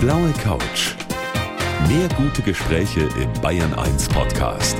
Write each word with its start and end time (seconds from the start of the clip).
blaue 0.00 0.32
Couch. 0.44 0.94
Mehr 1.88 2.08
gute 2.16 2.40
Gespräche 2.42 3.08
im 3.20 3.32
Bayern 3.42 3.74
1 3.74 4.08
Podcast. 4.08 4.76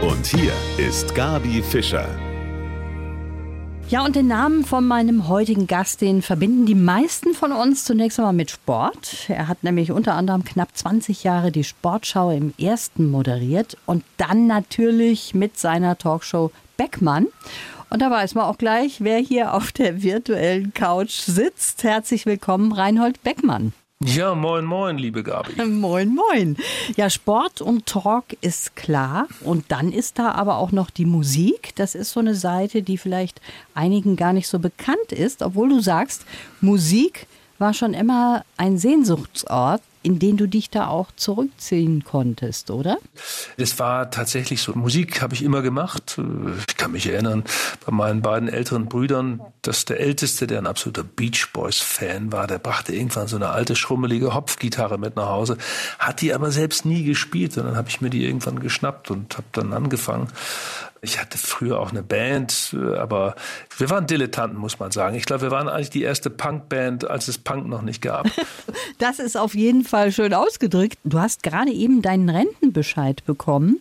Und 0.00 0.24
hier 0.26 0.52
ist 0.78 1.12
Gabi 1.16 1.60
Fischer. 1.60 2.08
Ja, 3.88 4.04
und 4.04 4.14
den 4.14 4.28
Namen 4.28 4.64
von 4.64 4.86
meinem 4.86 5.26
heutigen 5.26 5.66
Gast, 5.66 6.02
den 6.02 6.22
verbinden 6.22 6.66
die 6.66 6.76
meisten 6.76 7.34
von 7.34 7.50
uns 7.50 7.84
zunächst 7.84 8.20
einmal 8.20 8.32
mit 8.32 8.52
Sport. 8.52 9.28
Er 9.28 9.48
hat 9.48 9.64
nämlich 9.64 9.90
unter 9.90 10.14
anderem 10.14 10.44
knapp 10.44 10.68
20 10.72 11.24
Jahre 11.24 11.50
die 11.50 11.64
Sportschau 11.64 12.30
im 12.30 12.54
ersten 12.58 13.10
moderiert 13.10 13.76
und 13.86 14.04
dann 14.18 14.46
natürlich 14.46 15.34
mit 15.34 15.58
seiner 15.58 15.98
Talkshow 15.98 16.52
Beckmann. 16.76 17.26
Und 17.90 18.00
da 18.00 18.10
weiß 18.10 18.36
man 18.36 18.44
auch 18.44 18.56
gleich, 18.56 19.00
wer 19.00 19.18
hier 19.18 19.52
auf 19.52 19.72
der 19.72 20.02
virtuellen 20.02 20.72
Couch 20.74 21.10
sitzt. 21.10 21.82
Herzlich 21.82 22.24
willkommen, 22.24 22.70
Reinhold 22.70 23.22
Beckmann. 23.24 23.72
Ja, 24.04 24.34
moin, 24.34 24.64
moin, 24.64 24.98
liebe 24.98 25.22
Gabi. 25.22 25.62
Moin, 25.66 26.14
moin. 26.14 26.56
Ja, 26.96 27.08
Sport 27.08 27.60
und 27.60 27.86
Talk 27.86 28.24
ist 28.40 28.74
klar. 28.74 29.28
Und 29.42 29.66
dann 29.68 29.92
ist 29.92 30.18
da 30.18 30.32
aber 30.32 30.56
auch 30.56 30.72
noch 30.72 30.90
die 30.90 31.04
Musik. 31.04 31.72
Das 31.76 31.94
ist 31.94 32.12
so 32.12 32.20
eine 32.20 32.34
Seite, 32.34 32.82
die 32.82 32.98
vielleicht 32.98 33.40
einigen 33.74 34.16
gar 34.16 34.32
nicht 34.32 34.48
so 34.48 34.58
bekannt 34.58 35.12
ist, 35.12 35.42
obwohl 35.42 35.68
du 35.68 35.80
sagst, 35.80 36.24
Musik 36.60 37.26
war 37.58 37.74
schon 37.74 37.94
immer 37.94 38.44
ein 38.56 38.78
Sehnsuchtsort 38.78 39.82
in 40.02 40.18
den 40.18 40.36
du 40.36 40.46
dich 40.46 40.70
da 40.70 40.88
auch 40.88 41.12
zurückziehen 41.16 42.04
konntest, 42.04 42.70
oder? 42.70 42.98
Es 43.56 43.78
war 43.78 44.10
tatsächlich 44.10 44.62
so. 44.62 44.72
Musik 44.74 45.22
habe 45.22 45.34
ich 45.34 45.42
immer 45.42 45.62
gemacht. 45.62 46.20
Ich 46.68 46.76
kann 46.76 46.92
mich 46.92 47.08
erinnern, 47.08 47.44
bei 47.86 47.92
meinen 47.92 48.22
beiden 48.22 48.48
älteren 48.48 48.86
Brüdern, 48.86 49.40
dass 49.62 49.84
der 49.84 50.00
Älteste, 50.00 50.46
der 50.46 50.58
ein 50.58 50.66
absoluter 50.66 51.04
Beach 51.04 51.52
Boys-Fan 51.52 52.32
war, 52.32 52.46
der 52.46 52.58
brachte 52.58 52.94
irgendwann 52.94 53.28
so 53.28 53.36
eine 53.36 53.50
alte, 53.50 53.76
schrummelige 53.76 54.34
Hopfgitarre 54.34 54.98
mit 54.98 55.16
nach 55.16 55.28
Hause, 55.28 55.56
hat 55.98 56.20
die 56.20 56.34
aber 56.34 56.50
selbst 56.50 56.84
nie 56.84 57.04
gespielt. 57.04 57.56
Und 57.56 57.64
dann 57.64 57.76
habe 57.76 57.88
ich 57.88 58.00
mir 58.00 58.10
die 58.10 58.24
irgendwann 58.24 58.60
geschnappt 58.60 59.10
und 59.10 59.36
habe 59.36 59.46
dann 59.52 59.72
angefangen, 59.72 60.28
ich 61.04 61.20
hatte 61.20 61.36
früher 61.36 61.80
auch 61.80 61.90
eine 61.90 62.04
Band, 62.04 62.76
äh, 62.78 62.96
aber 62.96 63.34
wir 63.76 63.90
waren 63.90 64.06
Dilettanten, 64.06 64.56
muss 64.56 64.78
man 64.78 64.92
sagen. 64.92 65.16
Ich 65.16 65.24
glaube, 65.24 65.42
wir 65.42 65.50
waren 65.50 65.68
eigentlich 65.68 65.90
die 65.90 66.02
erste 66.02 66.30
Punkband, 66.30 67.10
als 67.10 67.26
es 67.26 67.38
Punk 67.38 67.66
noch 67.66 67.82
nicht 67.82 68.00
gab. 68.00 68.26
Das 68.98 69.18
ist 69.18 69.36
auf 69.36 69.54
jeden 69.54 69.82
Fall 69.82 70.12
schön 70.12 70.32
ausgedrückt. 70.32 70.96
Du 71.02 71.18
hast 71.18 71.42
gerade 71.42 71.72
eben 71.72 72.02
deinen 72.02 72.28
Rentenbescheid 72.28 73.24
bekommen. 73.24 73.80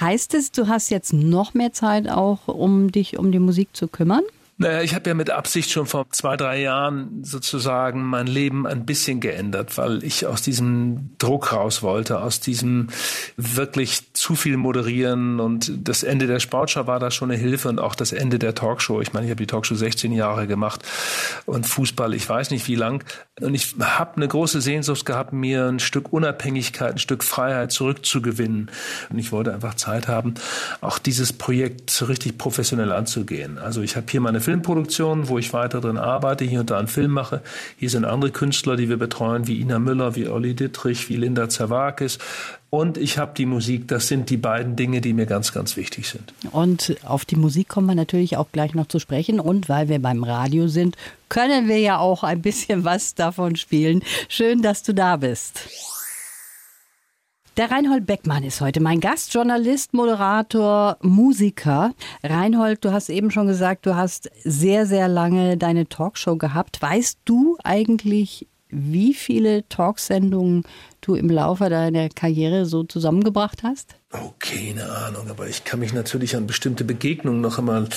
Heißt 0.00 0.34
es, 0.34 0.50
du 0.50 0.66
hast 0.66 0.90
jetzt 0.90 1.12
noch 1.12 1.54
mehr 1.54 1.72
Zeit 1.72 2.08
auch, 2.08 2.48
um 2.48 2.90
dich 2.90 3.16
um 3.16 3.30
die 3.30 3.38
Musik 3.38 3.68
zu 3.74 3.86
kümmern? 3.86 4.24
Naja, 4.58 4.80
ich 4.80 4.94
habe 4.94 5.10
ja 5.10 5.14
mit 5.14 5.28
Absicht 5.28 5.70
schon 5.70 5.84
vor 5.84 6.06
zwei, 6.12 6.38
drei 6.38 6.62
Jahren 6.62 7.22
sozusagen 7.22 8.02
mein 8.02 8.26
Leben 8.26 8.66
ein 8.66 8.86
bisschen 8.86 9.20
geändert, 9.20 9.76
weil 9.76 10.02
ich 10.02 10.24
aus 10.24 10.40
diesem 10.40 11.10
Druck 11.18 11.52
raus 11.52 11.82
wollte, 11.82 12.22
aus 12.22 12.40
diesem 12.40 12.88
wirklich 13.36 14.14
zu 14.14 14.34
viel 14.34 14.56
moderieren 14.56 15.40
und 15.40 15.70
das 15.86 16.02
Ende 16.02 16.26
der 16.26 16.40
Sportschau 16.40 16.86
war 16.86 16.98
da 16.98 17.10
schon 17.10 17.30
eine 17.30 17.38
Hilfe 17.38 17.68
und 17.68 17.78
auch 17.78 17.94
das 17.94 18.12
Ende 18.12 18.38
der 18.38 18.54
Talkshow. 18.54 19.02
Ich 19.02 19.12
meine, 19.12 19.26
ich 19.26 19.30
habe 19.30 19.42
die 19.42 19.46
Talkshow 19.46 19.74
16 19.74 20.12
Jahre 20.12 20.46
gemacht 20.46 20.82
und 21.44 21.66
Fußball, 21.66 22.14
ich 22.14 22.26
weiß 22.26 22.50
nicht 22.50 22.66
wie 22.66 22.76
lang. 22.76 23.04
Und 23.42 23.54
ich 23.54 23.74
habe 23.78 24.16
eine 24.16 24.26
große 24.26 24.62
Sehnsucht 24.62 25.04
gehabt, 25.04 25.34
mir 25.34 25.66
ein 25.66 25.80
Stück 25.80 26.14
Unabhängigkeit, 26.14 26.94
ein 26.94 26.98
Stück 26.98 27.24
Freiheit 27.24 27.72
zurückzugewinnen. 27.72 28.70
Und 29.10 29.18
ich 29.18 29.32
wollte 29.32 29.52
einfach 29.52 29.74
Zeit 29.74 30.08
haben, 30.08 30.32
auch 30.80 30.98
dieses 30.98 31.34
Projekt 31.34 31.90
so 31.90 32.06
richtig 32.06 32.38
professionell 32.38 32.92
anzugehen. 32.92 33.58
Also 33.58 33.82
ich 33.82 33.96
habe 33.96 34.06
hier 34.08 34.22
meine 34.22 34.45
Filmproduktion, 34.46 35.28
wo 35.28 35.38
ich 35.38 35.52
weiter 35.52 35.80
drin 35.80 35.98
arbeite, 35.98 36.44
hier 36.44 36.60
und 36.60 36.70
da 36.70 36.78
einen 36.78 36.86
Film 36.86 37.10
mache. 37.10 37.42
Hier 37.78 37.90
sind 37.90 38.04
andere 38.04 38.30
Künstler, 38.30 38.76
die 38.76 38.88
wir 38.88 38.96
betreuen, 38.96 39.48
wie 39.48 39.60
Ina 39.60 39.80
Müller, 39.80 40.14
wie 40.14 40.28
Olli 40.28 40.54
Dittrich, 40.54 41.08
wie 41.08 41.16
Linda 41.16 41.48
Zerwakis. 41.48 42.18
Und 42.70 42.96
ich 42.96 43.18
habe 43.18 43.32
die 43.36 43.44
Musik. 43.44 43.88
Das 43.88 44.06
sind 44.06 44.30
die 44.30 44.36
beiden 44.36 44.76
Dinge, 44.76 45.00
die 45.00 45.14
mir 45.14 45.26
ganz, 45.26 45.52
ganz 45.52 45.76
wichtig 45.76 46.08
sind. 46.08 46.32
Und 46.52 46.96
auf 47.02 47.24
die 47.24 47.34
Musik 47.34 47.68
kommen 47.68 47.88
wir 47.88 47.96
natürlich 47.96 48.36
auch 48.36 48.46
gleich 48.52 48.72
noch 48.72 48.86
zu 48.86 49.00
sprechen. 49.00 49.40
Und 49.40 49.68
weil 49.68 49.88
wir 49.88 50.00
beim 50.00 50.22
Radio 50.22 50.68
sind, 50.68 50.96
können 51.28 51.66
wir 51.66 51.80
ja 51.80 51.98
auch 51.98 52.22
ein 52.22 52.40
bisschen 52.40 52.84
was 52.84 53.16
davon 53.16 53.56
spielen. 53.56 54.04
Schön, 54.28 54.62
dass 54.62 54.84
du 54.84 54.94
da 54.94 55.16
bist. 55.16 55.60
Der 57.56 57.70
Reinhold 57.70 58.04
Beckmann 58.04 58.44
ist 58.44 58.60
heute 58.60 58.80
mein 58.80 59.00
Gast, 59.00 59.32
Journalist, 59.32 59.94
Moderator, 59.94 60.98
Musiker. 61.00 61.94
Reinhold, 62.22 62.84
du 62.84 62.92
hast 62.92 63.08
eben 63.08 63.30
schon 63.30 63.46
gesagt, 63.46 63.86
du 63.86 63.96
hast 63.96 64.30
sehr, 64.44 64.84
sehr 64.84 65.08
lange 65.08 65.56
deine 65.56 65.88
Talkshow 65.88 66.36
gehabt. 66.36 66.82
Weißt 66.82 67.18
du 67.24 67.56
eigentlich, 67.64 68.46
wie 68.68 69.14
viele 69.14 69.66
Talksendungen 69.70 70.64
du 71.00 71.14
im 71.14 71.30
Laufe 71.30 71.70
deiner 71.70 72.10
Karriere 72.10 72.66
so 72.66 72.84
zusammengebracht 72.84 73.62
hast? 73.62 73.96
Oh, 74.12 74.34
keine 74.38 74.90
Ahnung, 74.90 75.30
aber 75.30 75.48
ich 75.48 75.64
kann 75.64 75.80
mich 75.80 75.94
natürlich 75.94 76.36
an 76.36 76.46
bestimmte 76.46 76.84
Begegnungen 76.84 77.40
noch 77.40 77.58
einmal 77.58 77.88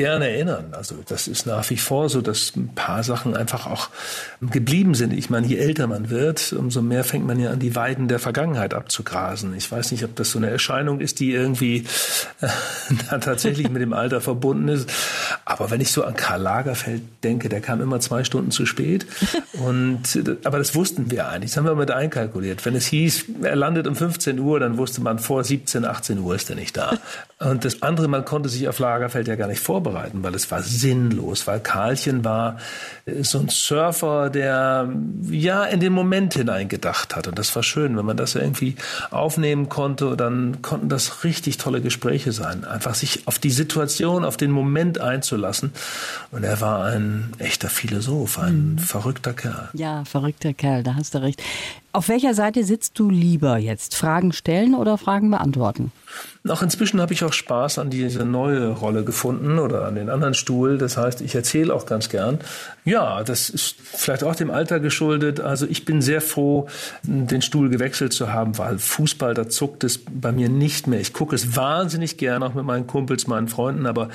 gerne 0.00 0.30
erinnern. 0.30 0.72
Also 0.72 0.94
das 1.06 1.28
ist 1.28 1.44
nach 1.44 1.68
wie 1.68 1.76
vor 1.76 2.08
so, 2.08 2.22
dass 2.22 2.56
ein 2.56 2.74
paar 2.74 3.02
Sachen 3.02 3.36
einfach 3.36 3.66
auch 3.66 3.90
geblieben 4.40 4.94
sind. 4.94 5.12
Ich 5.12 5.28
meine, 5.28 5.46
je 5.46 5.58
älter 5.58 5.86
man 5.86 6.08
wird, 6.08 6.54
umso 6.54 6.80
mehr 6.80 7.04
fängt 7.04 7.26
man 7.26 7.38
ja 7.38 7.50
an, 7.50 7.58
die 7.58 7.76
Weiden 7.76 8.08
der 8.08 8.18
Vergangenheit 8.18 8.72
abzugrasen. 8.72 9.54
Ich 9.54 9.70
weiß 9.70 9.92
nicht, 9.92 10.02
ob 10.04 10.16
das 10.16 10.30
so 10.30 10.38
eine 10.38 10.48
Erscheinung 10.48 11.00
ist, 11.00 11.20
die 11.20 11.32
irgendwie 11.32 11.84
äh, 12.40 12.48
tatsächlich 13.20 13.68
mit 13.68 13.82
dem 13.82 13.92
Alter 13.92 14.22
verbunden 14.22 14.68
ist. 14.68 14.90
Aber 15.44 15.70
wenn 15.70 15.82
ich 15.82 15.92
so 15.92 16.02
an 16.02 16.14
Karl 16.14 16.40
Lagerfeld 16.40 17.02
denke, 17.22 17.50
der 17.50 17.60
kam 17.60 17.82
immer 17.82 18.00
zwei 18.00 18.24
Stunden 18.24 18.52
zu 18.52 18.64
spät. 18.64 19.04
Und, 19.52 20.18
aber 20.44 20.56
das 20.56 20.74
wussten 20.74 21.10
wir 21.10 21.28
eigentlich. 21.28 21.50
Das 21.50 21.58
haben 21.58 21.66
wir 21.66 21.74
mit 21.74 21.90
einkalkuliert. 21.90 22.64
Wenn 22.64 22.74
es 22.74 22.86
hieß, 22.86 23.26
er 23.42 23.56
landet 23.56 23.86
um 23.86 23.94
15 23.94 24.38
Uhr, 24.38 24.60
dann 24.60 24.78
wusste 24.78 25.02
man 25.02 25.18
vor 25.18 25.44
17, 25.44 25.84
18 25.84 26.18
Uhr 26.20 26.34
ist 26.34 26.48
er 26.48 26.56
nicht 26.56 26.78
da. 26.78 26.96
Und 27.38 27.66
das 27.66 27.82
andere, 27.82 28.08
man 28.08 28.24
konnte 28.24 28.48
sich 28.48 28.66
auf 28.66 28.78
Lagerfeld 28.78 29.28
ja 29.28 29.36
gar 29.36 29.46
nicht 29.46 29.60
vorbereiten 29.60 29.89
vorbereiten, 29.90 30.22
weil 30.22 30.34
es 30.34 30.50
war 30.50 30.62
sinnlos, 30.62 31.46
weil 31.46 31.60
Karlchen 31.60 32.24
war 32.24 32.58
äh, 33.06 33.22
so 33.22 33.38
ein 33.38 33.48
Surfer, 33.48 34.30
der 34.30 34.88
ja 35.30 35.64
in 35.64 35.80
den 35.80 35.92
Moment 35.92 36.34
hinein 36.34 36.68
gedacht 36.68 37.16
hat. 37.16 37.28
Und 37.28 37.38
das 37.38 37.54
war 37.54 37.62
schön, 37.62 37.96
wenn 37.96 38.06
man 38.06 38.16
das 38.16 38.34
irgendwie 38.34 38.76
aufnehmen 39.10 39.68
konnte, 39.68 40.16
dann 40.16 40.62
konnten 40.62 40.88
das 40.88 41.24
richtig 41.24 41.58
tolle 41.58 41.80
Gespräche 41.80 42.32
sein. 42.32 42.64
Einfach 42.64 42.94
sich 42.94 43.26
auf 43.26 43.38
die 43.38 43.50
Situation, 43.50 44.24
auf 44.24 44.36
den 44.36 44.50
Moment 44.50 45.00
einzulassen. 45.00 45.72
Und 46.30 46.44
er 46.44 46.60
war 46.60 46.84
ein 46.86 47.32
echter 47.38 47.68
Philosoph, 47.68 48.38
ein 48.38 48.72
mhm. 48.72 48.78
verrückter 48.78 49.32
Kerl. 49.32 49.68
Ja, 49.72 50.04
verrückter 50.04 50.52
Kerl, 50.52 50.82
da 50.82 50.94
hast 50.94 51.14
du 51.14 51.22
recht. 51.22 51.42
Auf 51.92 52.08
welcher 52.08 52.34
Seite 52.34 52.62
sitzt 52.62 52.98
du 53.00 53.10
lieber 53.10 53.56
jetzt? 53.56 53.96
Fragen 53.96 54.32
stellen 54.32 54.76
oder 54.76 54.96
Fragen 54.96 55.30
beantworten? 55.30 55.90
Auch 56.48 56.62
inzwischen 56.62 57.00
habe 57.00 57.12
ich 57.12 57.24
auch 57.24 57.32
Spaß 57.32 57.78
an 57.78 57.90
diese 57.90 58.24
neue 58.24 58.68
Rolle 58.68 59.02
gefunden 59.04 59.58
oder 59.58 59.84
an 59.86 59.96
den 59.96 60.08
anderen 60.08 60.34
Stuhl. 60.34 60.78
Das 60.78 60.96
heißt, 60.96 61.20
ich 61.20 61.34
erzähle 61.34 61.74
auch 61.74 61.86
ganz 61.86 62.08
gern. 62.08 62.38
Ja, 62.84 63.24
das 63.24 63.50
ist 63.50 63.74
vielleicht 63.80 64.22
auch 64.22 64.36
dem 64.36 64.50
Alter 64.52 64.78
geschuldet. 64.78 65.40
Also 65.40 65.66
ich 65.66 65.84
bin 65.84 66.00
sehr 66.00 66.20
froh, 66.20 66.68
den 67.02 67.42
Stuhl 67.42 67.68
gewechselt 67.68 68.12
zu 68.12 68.32
haben, 68.32 68.56
weil 68.56 68.78
Fußball, 68.78 69.34
da 69.34 69.48
zuckt 69.48 69.82
es 69.82 69.98
bei 69.98 70.30
mir 70.30 70.48
nicht 70.48 70.86
mehr. 70.86 71.00
Ich 71.00 71.12
gucke 71.12 71.34
es 71.34 71.56
wahnsinnig 71.56 72.16
gern, 72.16 72.44
auch 72.44 72.54
mit 72.54 72.64
meinen 72.64 72.86
Kumpels, 72.86 73.26
meinen 73.26 73.48
Freunden, 73.48 73.86
aber 73.86 74.10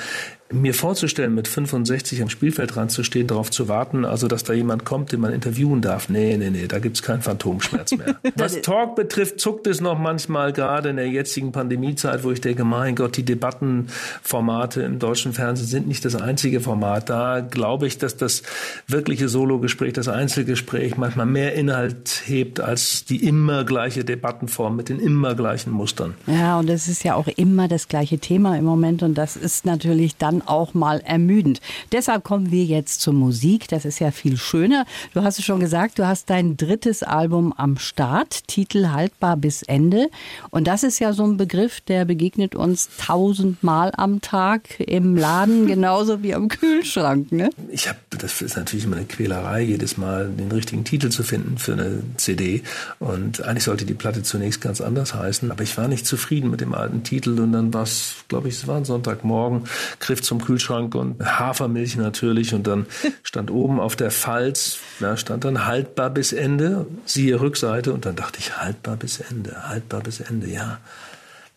mir 0.51 0.75
vorzustellen, 0.75 1.33
mit 1.33 1.47
65 1.47 2.22
am 2.22 2.29
Spielfeld 2.29 2.75
dran 2.75 2.89
zu 2.89 3.03
stehen, 3.03 3.25
darauf 3.25 3.50
zu 3.50 3.67
warten, 3.67 4.06
also 4.06 4.28
dass 4.28 4.44
da 4.44 4.53
jemand 4.53 4.85
kommt, 4.85 5.11
den 5.11 5.19
man 5.19 5.33
interviewen 5.33 5.81
darf. 5.81 6.07
Nee, 6.07 6.38
nee, 6.38 6.51
nee, 6.51 6.67
da 6.67 6.78
gibt's 6.78 7.01
keinen 7.01 7.23
Phantomschmerz 7.23 7.94
mehr. 7.94 8.16
Was 8.35 8.61
Talk 8.61 8.95
betrifft, 8.95 9.39
zuckt 9.39 9.66
es 9.66 9.81
noch 9.81 9.97
manchmal, 9.97 10.53
gerade 10.53 10.89
in 10.89 10.97
der 10.97 11.09
jetzigen 11.09 11.51
Pandemiezeit, 11.51 12.23
wo 12.23 12.31
ich 12.31 12.41
denke, 12.41 12.63
mein 12.63 12.95
Gott, 12.95 13.17
die 13.17 13.23
Debattenformate 13.23 14.83
im 14.83 15.00
deutschen 15.00 15.33
Fernsehen 15.33 15.67
sind 15.67 15.88
nicht 15.88 16.06
das 16.06 16.16
einzige 16.16 16.62
Format. 16.62 17.09
Da 17.09 17.39
glaube 17.39 17.88
ich, 17.88 17.97
dass 17.97 18.16
das 18.16 18.44
wirkliche 18.88 19.29
Sologespräch, 19.29 19.94
das 19.94 20.07
Einzelgespräch 20.07 20.95
manchmal 20.95 21.25
mehr 21.25 21.56
Inhalt 21.56 22.21
hebt 22.25 22.59
als 22.59 23.03
die 23.06 23.25
immer 23.25 23.63
gleiche 23.63 24.06
Debattenform 24.06 24.75
mit 24.75 24.89
den 24.89 25.00
immer 25.00 25.33
gleichen 25.33 25.71
Mustern. 25.71 26.13
Ja, 26.27 26.59
und 26.59 26.69
es 26.69 26.88
ist 26.88 27.03
ja 27.03 27.15
auch 27.15 27.27
immer 27.27 27.68
das 27.68 27.88
gleiche 27.88 28.19
Thema 28.19 28.56
im 28.57 28.65
Moment 28.65 29.01
und 29.01 29.15
das 29.15 29.36
ist 29.38 29.65
natürlich 29.65 30.18
dann 30.18 30.35
dann 30.36 30.48
auch 30.48 30.74
mal 30.74 31.02
ermüdend. 31.02 31.62
Deshalb 31.92 32.24
kommen 32.24 32.52
wir 32.52 32.66
jetzt 32.66 33.02
zur 33.02 33.14
Musik. 33.14 33.68
Das 33.68 33.86
ist 33.86 34.00
ja 34.00 34.12
viel 34.12 34.38
schöner. 34.38 34.86
Du 35.14 35.24
hast 35.24 35.40
es 35.40 35.46
schon 35.46 35.60
gesagt, 35.60 36.00
du 36.00 36.08
hast 36.08 36.30
dein 36.30 36.58
drittes 36.58 37.04
Album 37.04 37.54
am 37.56 37.78
Start, 37.78 38.48
Titel 38.48 38.88
Haltbar 38.90 39.38
bis 39.38 39.64
Ende. 39.64 40.10
Und 40.50 40.68
das 40.68 40.84
ist 40.84 41.00
ja 41.00 41.14
so 41.14 41.26
ein 41.26 41.38
Begriff, 41.38 41.82
der 41.82 42.06
begegnet 42.06 42.56
uns 42.56 42.90
tausendmal 42.98 43.92
am 43.96 44.22
Tag 44.22 44.80
im 44.80 45.16
Laden, 45.16 45.68
genauso 45.76 46.24
wie 46.24 46.34
am 46.34 46.48
Kühlschrank. 46.48 47.32
Ne? 47.32 47.50
Ich 47.70 47.88
habe, 47.88 48.00
das 48.10 48.42
ist 48.42 48.58
natürlich 48.58 48.86
immer 48.86 48.98
eine 48.98 49.06
Quälerei, 49.06 49.62
jedes 49.62 49.98
Mal 49.98 50.30
den 50.30 50.52
richtigen 50.52 50.84
Titel 50.84 51.10
zu 51.10 51.24
finden 51.24 51.58
für 51.58 51.74
eine 51.74 52.04
CD. 52.18 52.64
Und 53.00 53.44
eigentlich 53.44 53.64
sollte 53.64 53.86
die 53.86 53.94
Platte 53.94 54.24
zunächst 54.24 54.62
ganz 54.62 54.82
anders 54.82 55.14
heißen. 55.14 55.52
Aber 55.52 55.64
ich 55.64 55.78
war 55.78 55.88
nicht 55.88 56.06
zufrieden 56.06 56.50
mit 56.50 56.62
dem 56.62 56.74
alten 56.74 57.04
Titel. 57.04 57.40
Und 57.40 57.54
dann 57.54 57.74
war 57.74 57.84
es, 57.84 58.16
glaube 58.28 58.50
ich, 58.50 58.56
es 58.56 58.68
war 58.68 58.78
ein 58.78 58.86
Sonntagmorgen, 58.86 59.64
griff 60.00 60.22
zum 60.25 60.44
Kühlschrank 60.44 60.95
und 60.95 61.24
Hafermilch 61.24 61.95
natürlich 61.95 62.54
und 62.54 62.68
dann 62.68 62.86
stand 63.24 63.51
oben 63.51 63.80
auf 63.80 63.95
der 63.95 64.12
Falz, 64.12 64.80
da 65.00 65.18
stand 65.18 65.45
dann 65.45 65.66
haltbar 65.66 66.10
bis 66.10 66.33
Ende, 66.33 66.88
siehe 67.06 67.39
Rückseite 67.39 67.94
und 67.94 68.06
dann 68.06 68.16
dachte 68.16 68.39
ich 68.39 68.57
haltbar 68.57 68.98
bis 68.98 69.19
Ende, 69.19 69.69
haltbar 69.69 70.01
bis 70.01 70.19
Ende, 70.19 70.48
ja. 70.48 70.80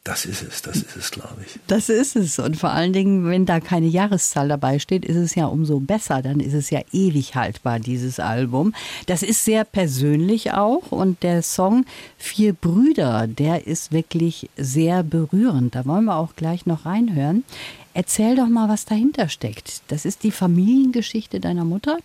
Das 0.09 0.25
ist 0.25 0.43
es, 0.43 0.63
das 0.63 0.77
ist 0.77 0.97
es, 0.97 1.11
glaube 1.11 1.37
ich. 1.45 1.61
Das 1.67 1.91
ist 1.91 2.17
es. 2.17 2.39
Und 2.39 2.57
vor 2.57 2.71
allen 2.71 2.95
Dingen, 2.95 3.29
wenn 3.29 3.45
da 3.45 3.61
keine 3.61 3.89
Jahreszahl 3.89 4.49
dabei 4.49 4.79
steht, 4.79 5.05
ist 5.05 5.17
es 5.17 5.35
ja 5.35 5.45
umso 5.45 5.81
besser. 5.81 6.23
Dann 6.23 6.41
ist 6.41 6.55
es 6.55 6.71
ja 6.71 6.81
ewig 6.93 7.35
haltbar, 7.35 7.79
dieses 7.79 8.19
Album. 8.19 8.73
Das 9.05 9.23
ist 9.23 9.45
sehr 9.45 9.65
persönlich 9.65 10.55
auch. 10.55 10.93
Und 10.93 11.23
der 11.23 11.43
Song 11.43 11.85
Vier 12.17 12.55
Brüder, 12.55 13.27
der 13.27 13.67
ist 13.67 13.93
wirklich 13.93 14.49
sehr 14.57 15.03
berührend. 15.03 15.75
Da 15.75 15.85
wollen 15.85 16.07
wir 16.07 16.17
auch 16.17 16.37
gleich 16.37 16.65
noch 16.65 16.87
reinhören. 16.87 17.45
Erzähl 17.99 18.37
doch 18.37 18.47
mal, 18.47 18.69
was 18.69 18.85
dahinter 18.85 19.29
steckt. 19.29 19.83
Das 19.89 20.05
ist 20.05 20.23
die 20.23 20.31
Familiengeschichte 20.31 21.41
deiner 21.41 21.65
Mutter? 21.65 21.99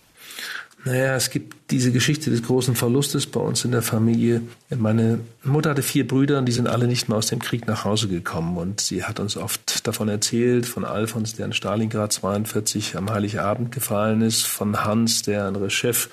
Naja, 0.84 1.14
es 1.14 1.30
gibt 1.30 1.70
diese 1.70 1.92
Geschichte 1.92 2.30
des 2.30 2.42
großen 2.42 2.74
Verlustes 2.74 3.26
bei 3.26 3.38
uns 3.38 3.64
in 3.64 3.70
der 3.70 3.80
Familie. 3.80 4.42
Meine 4.76 5.20
Mutter 5.44 5.70
hatte 5.70 5.82
vier 5.82 6.04
Brüder 6.04 6.38
und 6.38 6.46
die 6.46 6.52
sind 6.52 6.66
alle 6.66 6.88
nicht 6.88 7.08
mehr 7.08 7.16
aus 7.16 7.28
dem 7.28 7.38
Krieg 7.38 7.68
nach 7.68 7.84
Hause 7.84 8.08
gekommen. 8.08 8.56
Und 8.56 8.80
sie 8.80 9.04
hat 9.04 9.20
uns 9.20 9.36
oft 9.36 9.86
davon 9.86 10.08
erzählt, 10.08 10.66
von 10.66 10.84
Alfons, 10.84 11.36
der 11.36 11.46
in 11.46 11.52
Stalingrad 11.52 12.12
42 12.12 12.96
am 12.96 13.10
Heiligabend 13.10 13.70
gefallen 13.70 14.20
ist, 14.20 14.42
von 14.42 14.84
Hans, 14.84 15.22
der 15.22 15.46
ein 15.46 15.70
Chef 15.70 16.08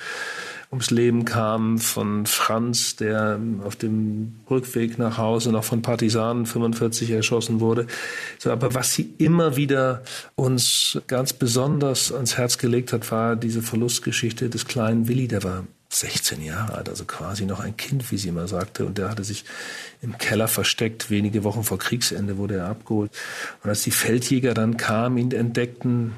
ums 0.71 0.89
Leben 0.89 1.25
kam, 1.25 1.79
von 1.79 2.25
Franz, 2.25 2.95
der 2.95 3.39
auf 3.63 3.75
dem 3.75 4.39
Rückweg 4.49 4.97
nach 4.97 5.17
Hause 5.17 5.51
noch 5.51 5.65
von 5.65 5.81
Partisanen 5.81 6.45
45 6.45 7.11
erschossen 7.11 7.59
wurde. 7.59 7.87
So, 8.39 8.51
aber 8.51 8.73
was 8.73 8.93
sie 8.93 9.13
immer 9.17 9.57
wieder 9.57 10.03
uns 10.35 11.01
ganz 11.07 11.33
besonders 11.33 12.13
ans 12.13 12.37
Herz 12.37 12.57
gelegt 12.57 12.93
hat, 12.93 13.11
war 13.11 13.35
diese 13.35 13.61
Verlustgeschichte 13.61 14.49
des 14.49 14.65
kleinen 14.65 15.09
Willi, 15.09 15.27
der 15.27 15.43
war 15.43 15.65
16 15.89 16.41
Jahre 16.41 16.75
alt, 16.75 16.87
also 16.87 17.03
quasi 17.03 17.45
noch 17.45 17.59
ein 17.59 17.75
Kind, 17.75 18.09
wie 18.11 18.17
sie 18.17 18.29
immer 18.29 18.47
sagte. 18.47 18.85
Und 18.85 18.97
der 18.97 19.09
hatte 19.09 19.25
sich 19.25 19.43
im 20.01 20.17
Keller 20.17 20.47
versteckt. 20.47 21.09
Wenige 21.09 21.43
Wochen 21.43 21.63
vor 21.63 21.79
Kriegsende 21.79 22.37
wurde 22.37 22.55
er 22.55 22.67
abgeholt. 22.67 23.11
Und 23.61 23.69
als 23.69 23.83
die 23.83 23.91
Feldjäger 23.91 24.53
dann 24.53 24.77
kamen, 24.77 25.17
ihn 25.17 25.31
entdeckten, 25.31 26.13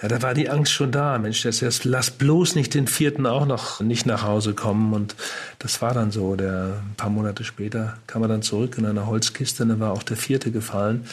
ja, 0.00 0.06
da 0.06 0.22
war 0.22 0.32
die 0.32 0.48
Angst 0.48 0.72
schon 0.72 0.92
da. 0.92 1.18
Mensch, 1.18 1.42
das 1.42 1.60
erst, 1.60 1.84
lass 1.84 2.12
bloß 2.12 2.54
nicht 2.54 2.72
den 2.74 2.86
vierten 2.86 3.26
auch 3.26 3.46
noch 3.46 3.80
nicht 3.80 4.06
nach 4.06 4.22
Hause 4.22 4.54
kommen. 4.54 4.92
Und 4.92 5.16
das 5.58 5.82
war 5.82 5.92
dann 5.92 6.12
so. 6.12 6.36
Der, 6.36 6.82
ein 6.88 6.94
paar 6.96 7.10
Monate 7.10 7.42
später 7.42 7.98
kam 8.06 8.22
er 8.22 8.28
dann 8.28 8.42
zurück 8.42 8.78
in 8.78 8.86
einer 8.86 9.06
Holzkiste 9.06 9.64
und 9.64 9.70
dann 9.70 9.80
war 9.80 9.92
auch 9.92 10.04
der 10.04 10.16
vierte 10.16 10.52
gefallen. 10.52 11.06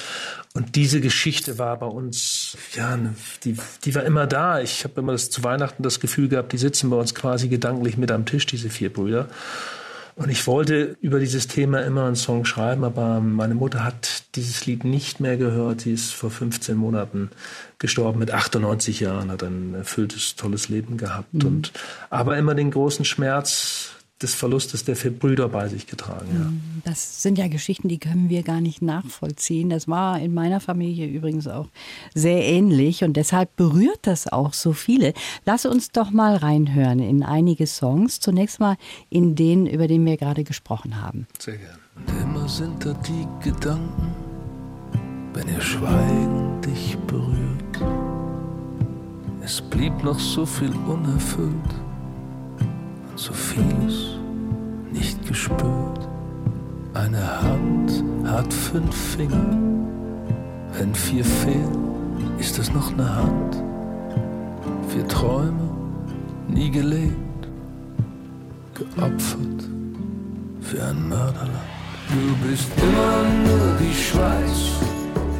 Und 0.54 0.76
diese 0.76 1.02
Geschichte 1.02 1.58
war 1.58 1.80
bei 1.80 1.88
uns, 1.88 2.58
ja, 2.76 2.98
die, 3.44 3.58
die 3.86 3.96
war 3.96 4.04
immer 4.04 4.28
da. 4.28 4.60
Ich 4.60 4.84
habe 4.84 5.02
immer 5.02 5.14
das, 5.14 5.32
zu 5.32 5.44
Weihnachten 5.44 5.82
das 5.82 6.00
Gefühl 6.00 6.30
gehabt, 6.30 6.54
die 6.54 6.60
sitzen 6.60 6.92
bei 6.92 6.98
uns 6.98 7.16
quasi 7.16 7.48
gedanklich 7.48 7.98
mit 7.98 8.12
am 8.12 8.28
Tisch, 8.28 8.46
diese 8.46 8.70
vier 8.70 8.94
Brüder. 8.94 9.28
Und 10.16 10.30
ich 10.30 10.48
wollte 10.48 10.96
über 11.02 11.20
dieses 11.20 11.48
Thema 11.48 11.82
immer 11.82 12.06
einen 12.06 12.16
Song 12.16 12.46
schreiben, 12.46 12.86
aber 12.86 13.20
meine 13.20 13.54
Mutter 13.54 13.84
hat 13.84 14.24
dieses 14.36 14.66
Lied 14.66 14.86
nicht 14.86 15.20
mehr 15.20 15.36
gehört. 15.36 15.82
Sie 15.82 15.92
ist 15.92 16.14
vor 16.14 16.32
15 16.32 16.78
Monaten 16.78 17.32
gestorben 17.80 18.20
mit 18.20 18.32
98 18.32 19.02
Jahren, 19.02 19.30
hat 19.30 19.44
ein 19.44 19.74
erfülltes, 19.74 20.36
tolles 20.36 20.70
Leben 20.70 20.96
gehabt 20.98 21.34
mhm. 21.34 21.46
und 21.46 21.72
aber 22.10 22.38
immer 22.38 22.56
den 22.56 22.72
großen 22.72 23.04
Schmerz 23.04 23.95
des 24.22 24.34
Verlustes 24.34 24.86
der 24.86 24.96
vier 24.96 25.12
Brüder 25.12 25.50
bei 25.50 25.68
sich 25.68 25.88
getragen. 25.88 26.28
Ja. 26.34 26.40
Mhm. 26.46 26.62
Das 26.86 27.22
sind 27.22 27.38
ja 27.38 27.48
Geschichten, 27.50 27.90
die 27.90 27.98
können 27.98 28.30
wir 28.30 28.44
gar 28.44 28.62
nicht 28.62 28.82
nachvollziehen. 28.82 29.70
Das 29.70 29.88
war 29.90 30.20
in 30.20 30.34
meiner 30.34 30.62
Familie 30.62 31.08
übrigens 31.08 31.48
auch 31.48 31.68
sehr 32.14 32.46
ähnlich 32.46 33.04
und 33.04 33.18
deshalb 33.18 33.54
berührt 33.58 34.00
das 34.04 34.28
auch 34.28 34.54
so 34.54 34.72
viele. 34.72 35.14
Lass 35.46 35.66
uns 35.66 35.92
doch 35.92 36.12
mal 36.12 36.38
reinhören 36.38 37.00
in 37.00 37.24
einige 37.24 37.68
Songs. 37.68 38.22
Zunächst 38.22 38.60
mal 38.62 38.78
in 39.10 39.36
den, 39.36 39.68
über 39.68 39.88
den 39.88 40.06
wir 40.06 40.16
gerade 40.16 40.46
gesprochen 40.46 41.02
haben. 41.02 41.28
Sehr 41.40 41.58
gerne. 41.58 41.80
Und 41.96 42.22
immer 42.22 42.48
sind 42.48 42.86
da 42.86 42.94
die 42.94 43.50
Gedanken, 43.50 44.16
wenn 45.34 45.48
ihr 45.50 45.62
Schweigen 45.62 46.62
dich 46.62 46.98
berührt. 47.08 47.36
Es 49.44 49.62
blieb 49.62 50.04
noch 50.04 50.20
so 50.20 50.46
viel 50.46 50.72
unerfüllt 50.88 51.85
so 53.16 53.34
vieles 53.34 54.18
nicht 54.92 55.26
gespürt. 55.26 56.10
Eine 56.94 57.42
Hand 57.42 58.04
hat 58.26 58.54
fünf 58.54 58.96
Finger, 58.96 59.58
wenn 60.78 60.94
vier 60.94 61.24
fehlen, 61.24 61.78
ist 62.38 62.60
es 62.60 62.74
noch 62.74 62.92
eine 62.94 63.16
Hand. 63.16 63.64
Vier 64.90 65.08
Träume, 65.08 65.70
nie 66.48 66.70
gelebt, 66.70 67.48
geopfert 68.74 69.70
für 70.62 70.84
ein 70.84 71.10
Mörderland. 71.10 71.72
Du 72.10 72.48
bist 72.48 72.70
immer 72.78 73.24
nur 73.48 73.76
die 73.80 73.94
Schweiz, 73.94 74.72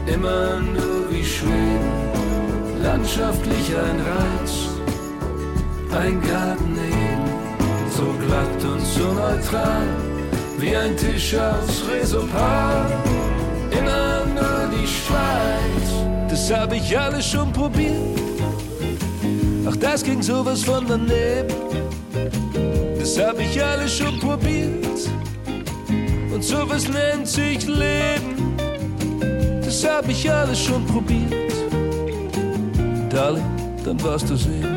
immer 0.08 0.60
nur 0.60 1.12
wie 1.12 1.24
Schweden, 1.24 2.82
landschaftlich 2.82 3.76
ein 3.76 4.00
Reiz, 4.00 4.70
ein 5.92 6.22
Garten 6.22 6.95
so 7.96 8.14
glatt 8.26 8.64
und 8.64 8.86
so 8.86 9.14
neutral, 9.14 9.88
wie 10.58 10.76
ein 10.76 10.96
Tisch 10.98 11.36
aus 11.36 11.84
Resopal, 11.90 12.86
immer 13.72 14.26
nur 14.38 14.70
die 14.76 14.88
Schweiz, 14.88 15.88
das 16.30 16.52
hab 16.52 16.74
ich 16.74 16.98
alles 16.98 17.26
schon 17.26 17.52
probiert, 17.54 18.20
ach 19.68 19.78
das 19.78 20.04
ging 20.04 20.22
sowas 20.22 20.64
von 20.64 20.86
daneben, 20.88 21.56
das 23.00 23.18
hab 23.18 23.40
ich 23.40 23.64
alles 23.64 23.98
schon 23.98 24.20
probiert 24.20 24.86
und 26.34 26.44
sowas 26.44 26.90
nennt 26.90 27.28
sich 27.28 27.66
Leben. 27.66 28.36
Das 29.64 29.86
hab 29.88 30.08
ich 30.10 30.30
alles 30.30 30.60
schon 30.60 30.86
probiert. 30.86 31.54
Darling, 33.10 33.44
dann 33.84 34.02
warst 34.04 34.30
du 34.30 34.36
sehen. 34.36 34.75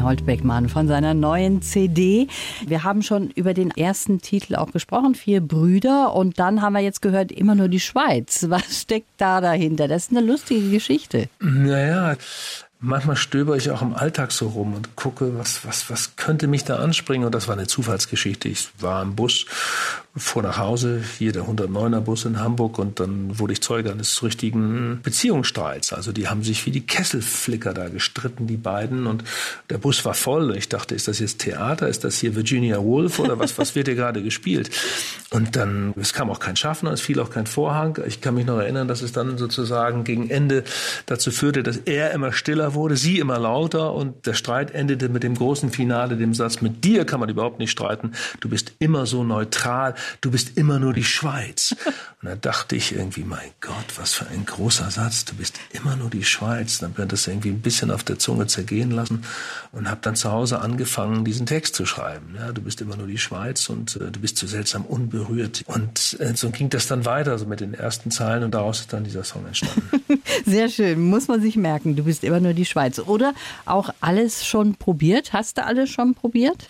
Reinhold 0.00 0.24
Beckmann 0.24 0.70
von 0.70 0.88
seiner 0.88 1.12
neuen 1.12 1.60
CD. 1.60 2.26
Wir 2.66 2.84
haben 2.84 3.02
schon 3.02 3.28
über 3.30 3.52
den 3.52 3.70
ersten 3.70 4.22
Titel 4.22 4.56
auch 4.56 4.72
gesprochen, 4.72 5.14
Vier 5.14 5.42
Brüder. 5.42 6.14
Und 6.14 6.38
dann 6.38 6.62
haben 6.62 6.72
wir 6.72 6.80
jetzt 6.80 7.02
gehört, 7.02 7.30
immer 7.30 7.54
nur 7.54 7.68
die 7.68 7.80
Schweiz. 7.80 8.46
Was 8.48 8.80
steckt 8.80 9.10
da 9.18 9.42
dahinter? 9.42 9.88
Das 9.88 10.04
ist 10.04 10.16
eine 10.16 10.26
lustige 10.26 10.70
Geschichte. 10.70 11.28
Naja, 11.40 12.16
Manchmal 12.82 13.16
stöber 13.16 13.58
ich 13.58 13.70
auch 13.70 13.82
im 13.82 13.92
Alltag 13.92 14.32
so 14.32 14.48
rum 14.48 14.72
und 14.72 14.96
gucke, 14.96 15.36
was, 15.38 15.66
was, 15.66 15.90
was 15.90 16.16
könnte 16.16 16.46
mich 16.46 16.64
da 16.64 16.76
anspringen. 16.76 17.26
Und 17.26 17.34
das 17.34 17.46
war 17.46 17.54
eine 17.54 17.66
Zufallsgeschichte. 17.66 18.48
Ich 18.48 18.70
war 18.78 19.02
im 19.02 19.16
Bus, 19.16 19.44
fuhr 20.16 20.42
nach 20.42 20.58
Hause, 20.58 21.00
hier 21.18 21.30
der 21.30 21.44
109er 21.44 22.00
Bus 22.00 22.24
in 22.24 22.40
Hamburg 22.40 22.78
und 22.78 22.98
dann 22.98 23.38
wurde 23.38 23.52
ich 23.52 23.60
Zeuge 23.60 23.92
eines 23.92 24.22
richtigen 24.24 25.00
Beziehungsstreits. 25.02 25.92
Also 25.92 26.10
die 26.10 26.28
haben 26.28 26.42
sich 26.42 26.66
wie 26.66 26.72
die 26.72 26.84
Kesselflicker 26.84 27.72
da 27.72 27.88
gestritten, 27.88 28.48
die 28.48 28.56
beiden. 28.56 29.06
Und 29.06 29.22
der 29.70 29.78
Bus 29.78 30.04
war 30.04 30.14
voll. 30.14 30.56
Ich 30.56 30.68
dachte, 30.68 30.96
ist 30.96 31.06
das 31.06 31.20
jetzt 31.20 31.38
Theater? 31.38 31.88
Ist 31.88 32.02
das 32.02 32.18
hier 32.18 32.34
Virginia 32.34 32.78
Woolf 32.78 33.20
oder 33.20 33.38
was, 33.38 33.56
was 33.56 33.76
wird 33.76 33.86
hier 33.86 33.94
gerade 33.94 34.20
gespielt? 34.22 34.70
Und 35.30 35.54
dann, 35.54 35.94
es 35.96 36.12
kam 36.12 36.28
auch 36.28 36.40
kein 36.40 36.56
Schaffner, 36.56 36.90
es 36.90 37.00
fiel 37.00 37.20
auch 37.20 37.30
kein 37.30 37.46
Vorhang. 37.46 38.02
Ich 38.06 38.20
kann 38.20 38.34
mich 38.34 38.46
noch 38.46 38.58
erinnern, 38.58 38.88
dass 38.88 39.02
es 39.02 39.12
dann 39.12 39.38
sozusagen 39.38 40.02
gegen 40.02 40.28
Ende 40.28 40.64
dazu 41.06 41.30
führte, 41.30 41.62
dass 41.62 41.76
er 41.76 42.10
immer 42.10 42.32
stiller 42.32 42.74
wurde, 42.74 42.96
sie 42.96 43.20
immer 43.20 43.38
lauter 43.38 43.94
und 43.94 44.26
der 44.26 44.34
Streit 44.34 44.72
endete 44.72 45.08
mit 45.08 45.22
dem 45.22 45.36
großen 45.36 45.70
Finale, 45.70 46.16
dem 46.16 46.34
Satz, 46.34 46.60
mit 46.60 46.84
dir 46.84 47.04
kann 47.04 47.20
man 47.20 47.28
überhaupt 47.28 47.60
nicht 47.60 47.70
streiten, 47.70 48.12
du 48.40 48.48
bist 48.48 48.72
immer 48.80 49.06
so 49.06 49.22
neutral, 49.22 49.94
du 50.20 50.30
bist 50.30 50.56
immer 50.56 50.78
nur 50.78 50.92
die 50.92 51.04
Schweiz. 51.04 51.74
Und 52.22 52.28
da 52.28 52.36
dachte 52.36 52.76
ich 52.76 52.92
irgendwie, 52.92 53.24
mein 53.24 53.50
Gott, 53.60 53.96
was 53.96 54.12
für 54.12 54.26
ein 54.28 54.44
großer 54.44 54.90
Satz, 54.90 55.24
du 55.24 55.34
bist 55.34 55.58
immer 55.72 55.96
nur 55.96 56.10
die 56.10 56.24
Schweiz. 56.24 56.78
Dann 56.78 56.94
ich 56.96 57.04
das 57.06 57.26
irgendwie 57.26 57.50
ein 57.50 57.60
bisschen 57.60 57.90
auf 57.90 58.04
der 58.04 58.18
Zunge 58.18 58.46
zergehen 58.46 58.90
lassen 58.90 59.24
und 59.72 59.88
habe 59.88 60.00
dann 60.02 60.16
zu 60.16 60.30
Hause 60.30 60.60
angefangen, 60.60 61.24
diesen 61.24 61.46
Text 61.46 61.74
zu 61.74 61.86
schreiben. 61.86 62.34
Ja, 62.36 62.52
du 62.52 62.62
bist 62.62 62.80
immer 62.80 62.96
nur 62.96 63.06
die 63.06 63.18
Schweiz 63.18 63.68
und 63.68 63.96
äh, 63.96 64.10
du 64.10 64.20
bist 64.20 64.36
so 64.36 64.46
seltsam 64.46 64.84
unberührt. 64.84 65.62
Und 65.66 66.16
äh, 66.20 66.34
so 66.34 66.50
ging 66.50 66.70
das 66.70 66.86
dann 66.86 67.04
weiter, 67.04 67.38
so 67.38 67.46
mit 67.46 67.60
den 67.60 67.74
ersten 67.74 68.10
Zeilen 68.10 68.44
und 68.44 68.52
daraus 68.52 68.80
ist 68.80 68.92
dann 68.92 69.04
dieser 69.04 69.24
Song 69.24 69.46
entstanden. 69.46 69.90
Sehr 70.46 70.68
schön, 70.68 71.00
muss 71.00 71.28
man 71.28 71.40
sich 71.40 71.56
merken, 71.56 71.96
du 71.96 72.04
bist 72.04 72.24
immer 72.24 72.40
nur 72.40 72.52
die 72.52 72.64
Schweiz. 72.64 72.98
Oder 72.98 73.34
auch 73.64 73.90
alles 74.00 74.46
schon 74.46 74.74
probiert? 74.74 75.32
Hast 75.32 75.58
du 75.58 75.64
alles 75.64 75.90
schon 75.90 76.14
probiert? 76.14 76.68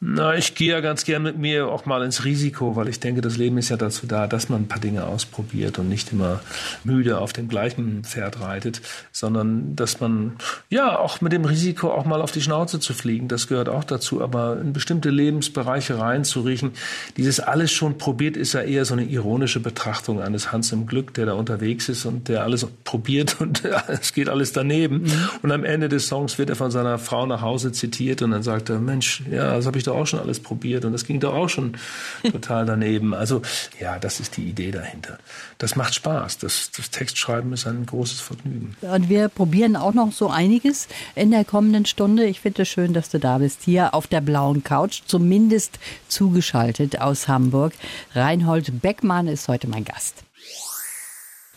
Na, 0.00 0.36
ich 0.36 0.54
gehe 0.54 0.70
ja 0.70 0.78
ganz 0.78 1.04
gern 1.04 1.24
mit 1.24 1.38
mir 1.38 1.66
auch 1.66 1.84
mal 1.84 2.04
ins 2.04 2.24
Risiko, 2.24 2.76
weil 2.76 2.86
ich 2.86 3.00
denke, 3.00 3.20
das 3.20 3.36
Leben 3.36 3.58
ist 3.58 3.68
ja 3.68 3.76
dazu 3.76 4.06
da, 4.06 4.28
dass 4.28 4.48
man 4.48 4.62
ein 4.62 4.68
paar 4.68 4.78
Dinge 4.78 5.04
ausprobiert 5.04 5.80
und 5.80 5.88
nicht 5.88 6.12
immer 6.12 6.38
müde 6.84 7.18
auf 7.18 7.32
dem 7.32 7.48
gleichen 7.48 8.04
Pferd 8.04 8.40
reitet, 8.40 8.80
sondern 9.10 9.74
dass 9.74 9.98
man 9.98 10.36
ja 10.70 10.96
auch 10.96 11.20
mit 11.20 11.32
dem 11.32 11.44
Risiko 11.44 11.90
auch 11.90 12.04
mal 12.04 12.22
auf 12.22 12.30
die 12.30 12.40
Schnauze 12.40 12.78
zu 12.78 12.94
fliegen, 12.94 13.26
das 13.26 13.48
gehört 13.48 13.68
auch 13.68 13.82
dazu, 13.82 14.22
aber 14.22 14.60
in 14.60 14.72
bestimmte 14.72 15.10
Lebensbereiche 15.10 15.98
reinzuriechen. 15.98 16.74
Dieses 17.16 17.40
alles 17.40 17.72
schon 17.72 17.98
probiert 17.98 18.36
ist 18.36 18.52
ja 18.52 18.60
eher 18.60 18.84
so 18.84 18.94
eine 18.94 19.04
ironische 19.04 19.58
Betrachtung 19.58 20.22
eines 20.22 20.52
Hans 20.52 20.70
im 20.70 20.86
Glück, 20.86 21.12
der 21.14 21.26
da 21.26 21.32
unterwegs 21.32 21.88
ist 21.88 22.06
und 22.06 22.28
der 22.28 22.44
alles 22.44 22.64
probiert 22.84 23.40
und 23.40 23.64
es 23.88 24.12
geht 24.12 24.28
alles 24.28 24.52
daneben. 24.52 25.02
Mhm. 25.02 25.12
Und 25.42 25.50
am 25.50 25.64
Ende 25.64 25.88
des 25.88 26.06
Songs 26.06 26.38
wird 26.38 26.50
er 26.50 26.56
von 26.56 26.70
seiner 26.70 27.00
Frau 27.00 27.26
nach 27.26 27.42
Hause 27.42 27.72
zitiert 27.72 28.22
und 28.22 28.30
dann 28.30 28.44
sagt 28.44 28.70
er, 28.70 28.78
Mensch, 28.78 29.24
ja, 29.28 29.56
das 29.56 29.66
habe 29.66 29.76
ich 29.76 29.87
doch 29.88 29.96
auch 29.96 30.06
schon 30.06 30.20
alles 30.20 30.40
probiert 30.40 30.84
und 30.84 30.92
das 30.92 31.04
ging 31.04 31.20
doch 31.20 31.34
auch 31.34 31.48
schon 31.48 31.76
total 32.30 32.66
daneben. 32.66 33.14
Also 33.14 33.42
ja, 33.80 33.98
das 33.98 34.20
ist 34.20 34.36
die 34.36 34.44
Idee 34.44 34.70
dahinter. 34.70 35.18
Das 35.58 35.76
macht 35.76 35.94
Spaß. 35.94 36.38
Das, 36.38 36.70
das 36.76 36.90
Textschreiben 36.90 37.52
ist 37.52 37.66
ein 37.66 37.84
großes 37.86 38.20
Vergnügen. 38.20 38.76
Und 38.80 39.08
wir 39.08 39.28
probieren 39.28 39.76
auch 39.76 39.94
noch 39.94 40.12
so 40.12 40.28
einiges 40.28 40.88
in 41.14 41.30
der 41.30 41.44
kommenden 41.44 41.86
Stunde. 41.86 42.26
Ich 42.26 42.40
finde 42.40 42.62
es 42.62 42.68
schön, 42.68 42.92
dass 42.92 43.08
du 43.10 43.18
da 43.18 43.38
bist, 43.38 43.62
hier 43.64 43.94
auf 43.94 44.06
der 44.06 44.20
blauen 44.20 44.62
Couch, 44.62 45.02
zumindest 45.06 45.78
zugeschaltet 46.08 47.00
aus 47.00 47.28
Hamburg. 47.28 47.72
Reinhold 48.14 48.80
Beckmann 48.80 49.28
ist 49.28 49.48
heute 49.48 49.68
mein 49.68 49.84
Gast. 49.84 50.24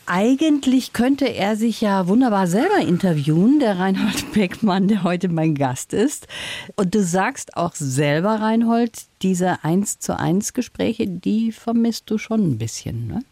Eigentlich 0.08 0.94
könnte 0.94 1.26
er 1.26 1.56
sich 1.56 1.80
ja 1.80 2.08
wunderbar 2.08 2.48
selber 2.48 2.80
interviewen, 2.80 3.60
der 3.60 3.80
Reinhold 3.80 4.32
Beckmann, 4.34 4.88
der 4.88 5.04
heute 5.04 5.30
mein 5.30 5.56
Gast 5.56 5.94
ist. 5.94 6.28
Und 6.76 6.96
du 6.96 7.04
sagst 7.04 7.56
auch 7.56 7.76
selber, 7.76 8.42
Reinhold, 8.42 9.04
diese 9.22 9.64
1 9.64 10.00
zu 10.00 10.18
1 10.18 10.54
Gespräche, 10.54 11.08
die 11.08 11.52
vermisst 11.52 12.10
du 12.10 12.18
schon 12.18 12.42
ein 12.42 12.58
bisschen, 12.58 13.08
ne? 13.08 13.24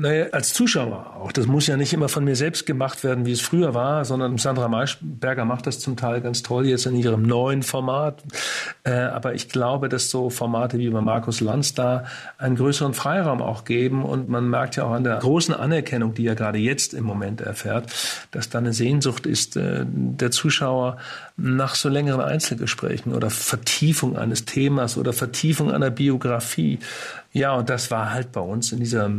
Naja, 0.00 0.26
als 0.30 0.52
Zuschauer 0.52 1.16
auch. 1.16 1.32
Das 1.32 1.48
muss 1.48 1.66
ja 1.66 1.76
nicht 1.76 1.92
immer 1.92 2.08
von 2.08 2.22
mir 2.22 2.36
selbst 2.36 2.66
gemacht 2.66 3.02
werden, 3.02 3.26
wie 3.26 3.32
es 3.32 3.40
früher 3.40 3.74
war, 3.74 4.04
sondern 4.04 4.38
Sandra 4.38 4.68
Maischberger 4.68 5.44
macht 5.44 5.66
das 5.66 5.80
zum 5.80 5.96
Teil 5.96 6.20
ganz 6.20 6.44
toll 6.44 6.66
jetzt 6.66 6.86
in 6.86 6.94
ihrem 6.94 7.22
neuen 7.22 7.64
Format. 7.64 8.22
Äh, 8.84 8.92
aber 8.92 9.34
ich 9.34 9.48
glaube, 9.48 9.88
dass 9.88 10.08
so 10.08 10.30
Formate 10.30 10.78
wie 10.78 10.88
bei 10.88 11.00
Markus 11.00 11.40
Lanz 11.40 11.74
da 11.74 12.04
einen 12.38 12.54
größeren 12.54 12.94
Freiraum 12.94 13.42
auch 13.42 13.64
geben. 13.64 14.04
Und 14.04 14.28
man 14.28 14.48
merkt 14.48 14.76
ja 14.76 14.84
auch 14.84 14.92
an 14.92 15.02
der 15.02 15.16
großen 15.16 15.52
Anerkennung, 15.52 16.14
die 16.14 16.28
er 16.28 16.36
gerade 16.36 16.58
jetzt 16.58 16.94
im 16.94 17.02
Moment 17.02 17.40
erfährt, 17.40 17.92
dass 18.30 18.48
da 18.50 18.58
eine 18.58 18.72
Sehnsucht 18.72 19.26
ist 19.26 19.56
äh, 19.56 19.84
der 19.84 20.30
Zuschauer 20.30 20.98
nach 21.36 21.74
so 21.74 21.88
längeren 21.88 22.20
Einzelgesprächen 22.20 23.14
oder 23.14 23.30
Vertiefung 23.30 24.16
eines 24.16 24.44
Themas 24.44 24.96
oder 24.96 25.12
Vertiefung 25.12 25.72
einer 25.72 25.90
Biografie. 25.90 26.78
Ja, 27.32 27.54
und 27.54 27.68
das 27.68 27.90
war 27.90 28.12
halt 28.12 28.30
bei 28.30 28.40
uns 28.40 28.72
in 28.72 28.78
dieser 28.78 29.10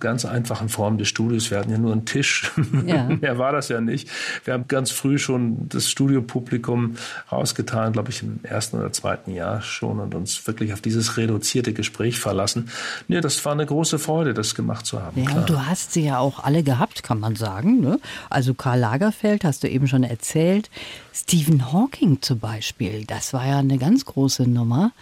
ganz 0.00 0.24
einfachen 0.24 0.68
Form 0.68 0.98
des 0.98 1.08
Studios. 1.08 1.50
Wir 1.50 1.58
hatten 1.58 1.70
ja 1.70 1.78
nur 1.78 1.92
einen 1.92 2.04
Tisch. 2.06 2.50
Ja. 2.84 3.04
Mehr 3.04 3.38
war 3.38 3.52
das 3.52 3.68
ja 3.68 3.80
nicht. 3.80 4.10
Wir 4.44 4.52
haben 4.52 4.66
ganz 4.68 4.90
früh 4.90 5.16
schon 5.16 5.68
das 5.68 5.88
Studiopublikum 5.88 6.96
rausgetan, 7.30 7.92
glaube 7.92 8.10
ich, 8.10 8.22
im 8.22 8.40
ersten 8.42 8.78
oder 8.78 8.92
zweiten 8.92 9.32
Jahr 9.32 9.62
schon 9.62 10.00
und 10.00 10.14
uns 10.14 10.46
wirklich 10.46 10.72
auf 10.72 10.80
dieses 10.80 11.16
reduzierte 11.16 11.72
Gespräch 11.72 12.18
verlassen. 12.18 12.68
Nee, 13.08 13.20
das 13.20 13.42
war 13.44 13.52
eine 13.52 13.64
große 13.64 13.98
Freude, 13.98 14.34
das 14.34 14.54
gemacht 14.54 14.86
zu 14.86 15.00
haben. 15.00 15.18
Ja, 15.18 15.26
klar. 15.26 15.38
und 15.40 15.50
du 15.50 15.66
hast 15.66 15.92
sie 15.92 16.04
ja 16.04 16.18
auch 16.18 16.42
alle 16.42 16.62
gehabt, 16.62 17.02
kann 17.02 17.20
man 17.20 17.36
sagen. 17.36 17.80
Ne? 17.80 18.00
Also 18.28 18.54
Karl 18.54 18.80
Lagerfeld 18.80 19.44
hast 19.44 19.62
du 19.62 19.68
eben 19.68 19.86
schon 19.86 20.02
erzählt. 20.02 20.68
Stephen 21.12 21.72
Hawking 21.72 22.20
zum 22.20 22.40
Beispiel, 22.40 23.04
das 23.06 23.32
war 23.32 23.46
ja 23.46 23.58
eine 23.58 23.78
ganz 23.78 24.04
große 24.04 24.48
Nummer. 24.48 24.92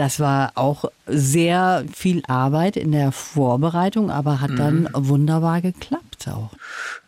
Das 0.00 0.18
war 0.18 0.52
auch 0.54 0.86
sehr 1.06 1.84
viel 1.92 2.22
Arbeit 2.26 2.78
in 2.78 2.90
der 2.90 3.12
Vorbereitung, 3.12 4.10
aber 4.10 4.40
hat 4.40 4.52
dann 4.56 4.84
mhm. 4.84 4.88
wunderbar 4.94 5.60
geklappt 5.60 6.09
auch. 6.28 6.50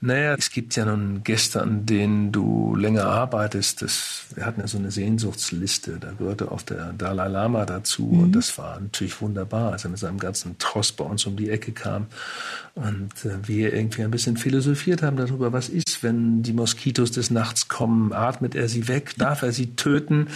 Naja, 0.01 0.35
es 0.35 0.51
gibt 0.51 0.77
ja 0.77 0.85
nun 0.85 1.23
Gäste, 1.23 1.63
an 1.63 1.87
denen 1.87 2.33
du 2.33 2.75
länger 2.75 3.07
arbeitest. 3.07 3.83
Das, 3.83 4.25
wir 4.35 4.47
hatten 4.47 4.61
ja 4.61 4.67
so 4.67 4.79
eine 4.79 4.91
Sehnsuchtsliste, 4.91 5.99
da 5.99 6.13
gehörte 6.13 6.51
auch 6.51 6.63
der 6.63 6.93
Dalai 6.93 7.29
Lama 7.29 7.65
dazu 7.65 8.05
mhm. 8.05 8.23
und 8.23 8.33
das 8.33 8.57
war 8.59 8.81
natürlich 8.81 9.21
wunderbar, 9.21 9.73
als 9.73 9.85
er 9.85 9.91
mit 9.91 9.99
seinem 9.99 10.19
ganzen 10.19 10.59
Tross 10.59 10.93
bei 10.93 11.05
uns 11.05 11.25
um 11.27 11.37
die 11.37 11.51
Ecke 11.51 11.73
kam 11.73 12.07
und 12.75 13.13
äh, 13.25 13.47
wir 13.47 13.75
irgendwie 13.75 14.03
ein 14.03 14.11
bisschen 14.11 14.39
philosophiert 14.39 15.03
haben 15.03 15.17
darüber, 15.17 15.53
was 15.53 15.69
ist, 15.69 16.03
wenn 16.03 16.43
die 16.43 16.55
Moskitos 16.55 17.11
des 17.11 17.31
Nachts 17.31 17.69
kommen, 17.69 18.13
atmet 18.13 18.55
er 18.55 18.69
sie 18.69 18.89
weg, 18.89 19.15
darf 19.19 19.43
er 19.43 19.53
sie 19.53 19.77
töten 19.77 20.29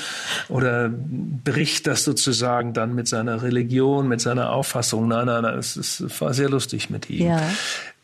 oder 0.48 0.90
bricht 0.90 1.86
das 1.86 2.04
sozusagen 2.04 2.74
dann 2.74 2.94
mit 2.94 3.08
seiner 3.08 3.42
Religion, 3.42 4.06
mit 4.06 4.20
seiner 4.20 4.52
Auffassung? 4.52 5.08
Nein, 5.08 5.26
nein, 5.26 5.42
nein, 5.42 5.58
es, 5.58 5.76
es 5.76 6.20
war 6.20 6.34
sehr 6.34 6.50
lustig 6.50 6.90
mit 6.90 7.08
ihm. 7.08 7.26
Ja. 7.26 7.42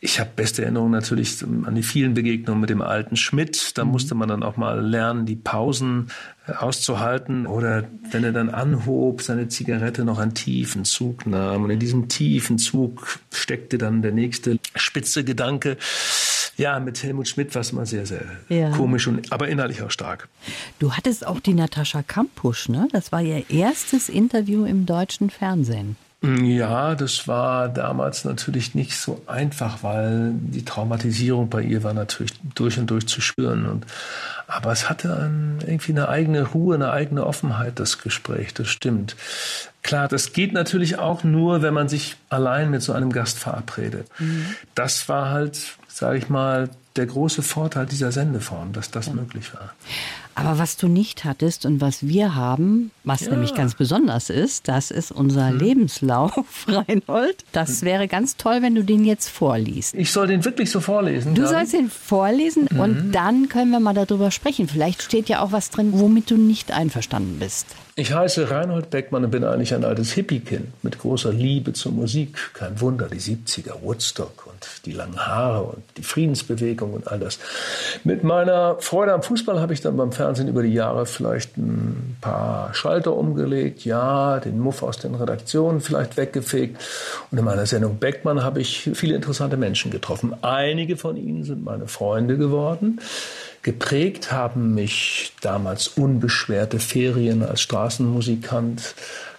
Ich 0.05 0.19
habe 0.19 0.31
beste 0.35 0.63
Erinnerungen 0.63 0.91
natürlich 0.91 1.41
an 1.41 1.75
die 1.75 1.81
vielen 1.81 2.13
Begegnungen 2.13 2.59
mit 2.59 2.69
dem 2.69 2.81
alten 2.81 3.15
Schmidt. 3.15 3.77
Da 3.77 3.85
mhm. 3.85 3.91
musste 3.91 4.15
man 4.15 4.27
dann 4.27 4.43
auch 4.43 4.57
mal 4.57 4.85
lernen, 4.85 5.25
die 5.25 5.37
Pausen 5.37 6.11
äh, 6.45 6.51
auszuhalten. 6.51 7.47
Oder 7.47 7.85
wenn 8.11 8.25
er 8.25 8.33
dann 8.33 8.49
anhob, 8.49 9.21
seine 9.21 9.47
Zigarette 9.47 10.03
noch 10.03 10.19
einen 10.19 10.33
tiefen 10.33 10.83
Zug 10.83 11.25
nahm. 11.25 11.63
Und 11.63 11.69
in 11.69 11.79
diesem 11.79 12.09
tiefen 12.09 12.57
Zug 12.57 13.17
steckte 13.31 13.77
dann 13.77 14.01
der 14.01 14.11
nächste 14.11 14.59
spitze 14.75 15.23
Gedanke. 15.23 15.77
Ja, 16.57 16.81
mit 16.81 17.01
Helmut 17.01 17.29
Schmidt 17.29 17.55
war 17.55 17.61
es 17.61 17.71
immer 17.71 17.85
sehr, 17.85 18.05
sehr 18.05 18.25
ja. 18.49 18.71
komisch, 18.71 19.07
und, 19.07 19.31
aber 19.31 19.47
innerlich 19.47 19.83
auch 19.83 19.91
stark. 19.91 20.27
Du 20.79 20.91
hattest 20.91 21.25
auch 21.25 21.39
die 21.39 21.53
Natascha 21.53 22.03
Kampusch, 22.03 22.67
ne? 22.67 22.89
Das 22.91 23.13
war 23.13 23.21
ihr 23.21 23.49
erstes 23.49 24.09
Interview 24.09 24.65
im 24.65 24.85
deutschen 24.85 25.29
Fernsehen. 25.29 25.95
Ja, 26.23 26.95
das 26.95 27.27
war 27.27 27.67
damals 27.67 28.23
natürlich 28.23 28.75
nicht 28.75 28.95
so 28.95 29.21
einfach, 29.27 29.83
weil 29.83 30.31
die 30.33 30.63
Traumatisierung 30.63 31.49
bei 31.49 31.61
ihr 31.61 31.83
war 31.83 31.93
natürlich 31.93 32.31
durch 32.55 32.79
und 32.79 32.89
durch 32.89 33.07
zu 33.07 33.19
spüren. 33.19 33.65
Und, 33.65 33.85
aber 34.47 34.71
es 34.71 34.89
hatte 34.89 35.13
ein, 35.17 35.59
irgendwie 35.67 35.91
eine 35.91 36.07
eigene 36.07 36.43
Ruhe, 36.43 36.75
eine 36.75 36.91
eigene 36.91 37.27
Offenheit, 37.27 37.77
das 37.77 37.97
Gespräch, 37.97 38.53
das 38.53 38.69
stimmt. 38.69 39.17
Klar, 39.81 40.07
das 40.07 40.31
geht 40.31 40.53
natürlich 40.53 40.97
auch 40.97 41.25
nur, 41.25 41.61
wenn 41.61 41.73
man 41.73 41.89
sich 41.89 42.15
allein 42.29 42.71
mit 42.71 42.81
so 42.81 42.93
einem 42.93 43.11
Gast 43.11 43.37
verabredet. 43.37 44.07
Mhm. 44.19 44.45
Das 44.75 45.09
war 45.09 45.29
halt, 45.29 45.75
sage 45.89 46.19
ich 46.19 46.29
mal, 46.29 46.69
der 46.95 47.05
große 47.05 47.41
Vorteil 47.41 47.85
dieser 47.85 48.13
Sendeform, 48.13 48.71
dass 48.71 48.91
das 48.91 49.07
ja. 49.07 49.13
möglich 49.13 49.53
war. 49.53 49.73
Aber 50.35 50.57
was 50.57 50.77
du 50.77 50.87
nicht 50.87 51.25
hattest 51.25 51.65
und 51.65 51.81
was 51.81 52.07
wir 52.07 52.35
haben, 52.35 52.91
was 53.03 53.21
ja. 53.21 53.31
nämlich 53.31 53.53
ganz 53.53 53.75
besonders 53.75 54.29
ist, 54.29 54.67
das 54.67 54.91
ist 54.91 55.11
unser 55.11 55.49
hm. 55.49 55.59
Lebenslauf, 55.59 56.33
Reinhold. 56.67 57.45
Das 57.51 57.81
hm. 57.81 57.87
wäre 57.87 58.07
ganz 58.07 58.37
toll, 58.37 58.61
wenn 58.61 58.75
du 58.75 58.83
den 58.83 59.05
jetzt 59.05 59.29
vorliest. 59.29 59.93
Ich 59.95 60.11
soll 60.11 60.27
den 60.27 60.43
wirklich 60.45 60.71
so 60.71 60.79
vorlesen. 60.79 61.35
Du 61.35 61.47
sollst 61.47 61.73
ihn 61.73 61.89
vorlesen 61.89 62.67
mhm. 62.71 62.79
und 62.79 63.11
dann 63.11 63.49
können 63.49 63.71
wir 63.71 63.79
mal 63.79 63.93
darüber 63.93 64.31
sprechen. 64.31 64.67
Vielleicht 64.67 65.03
steht 65.03 65.29
ja 65.29 65.41
auch 65.41 65.51
was 65.51 65.69
drin, 65.69 65.91
womit 65.93 66.31
du 66.31 66.37
nicht 66.37 66.71
einverstanden 66.71 67.37
bist. 67.39 67.67
Ich 67.95 68.11
heiße 68.11 68.49
Reinhold 68.49 68.89
Beckmann 68.89 69.23
und 69.23 69.29
bin 69.29 69.43
eigentlich 69.43 69.71
ein 69.75 69.85
altes 69.85 70.13
Hippie-Kind 70.13 70.83
mit 70.83 70.97
großer 70.97 71.31
Liebe 71.31 71.73
zur 71.73 71.91
Musik. 71.91 72.35
Kein 72.55 72.81
Wunder, 72.81 73.07
die 73.07 73.19
70er, 73.19 73.83
Woodstock 73.83 74.47
und 74.47 74.67
die 74.87 74.93
langen 74.93 75.23
Haare 75.23 75.61
und 75.65 75.83
die 75.97 76.01
Friedensbewegung 76.01 76.91
und 76.91 77.07
all 77.07 77.19
das. 77.19 77.37
Mit 78.03 78.23
meiner 78.23 78.77
Freude 78.79 79.13
am 79.13 79.21
Fußball 79.21 79.61
habe 79.61 79.73
ich 79.73 79.81
dann 79.81 79.95
beim 79.95 80.11
Fernsehen 80.11 80.47
über 80.47 80.63
die 80.63 80.73
Jahre 80.73 81.05
vielleicht 81.05 81.55
ein 81.55 82.17
paar 82.19 82.73
Schalter 82.73 83.15
umgelegt, 83.15 83.85
ja, 83.85 84.39
den 84.39 84.59
Muff 84.59 84.81
aus 84.81 84.97
den 84.97 85.13
Redaktionen 85.13 85.79
vielleicht 85.79 86.17
weggefegt. 86.17 86.81
Und 87.29 87.37
in 87.37 87.45
meiner 87.45 87.67
Sendung 87.67 87.99
Beckmann 87.99 88.43
habe 88.43 88.59
ich 88.59 88.89
viele 88.95 89.13
interessante 89.13 89.55
Menschen 89.55 89.91
getroffen. 89.91 90.33
Einige 90.41 90.97
von 90.97 91.15
ihnen 91.15 91.43
sind 91.43 91.63
meine 91.63 91.87
Freunde 91.87 92.37
geworden. 92.37 92.99
Geprägt 93.63 94.31
haben 94.31 94.73
mich 94.73 95.33
damals 95.41 95.87
unbeschwerte 95.87 96.79
Ferien 96.79 97.43
als 97.43 97.61
Straßenmusikant, 97.61 98.93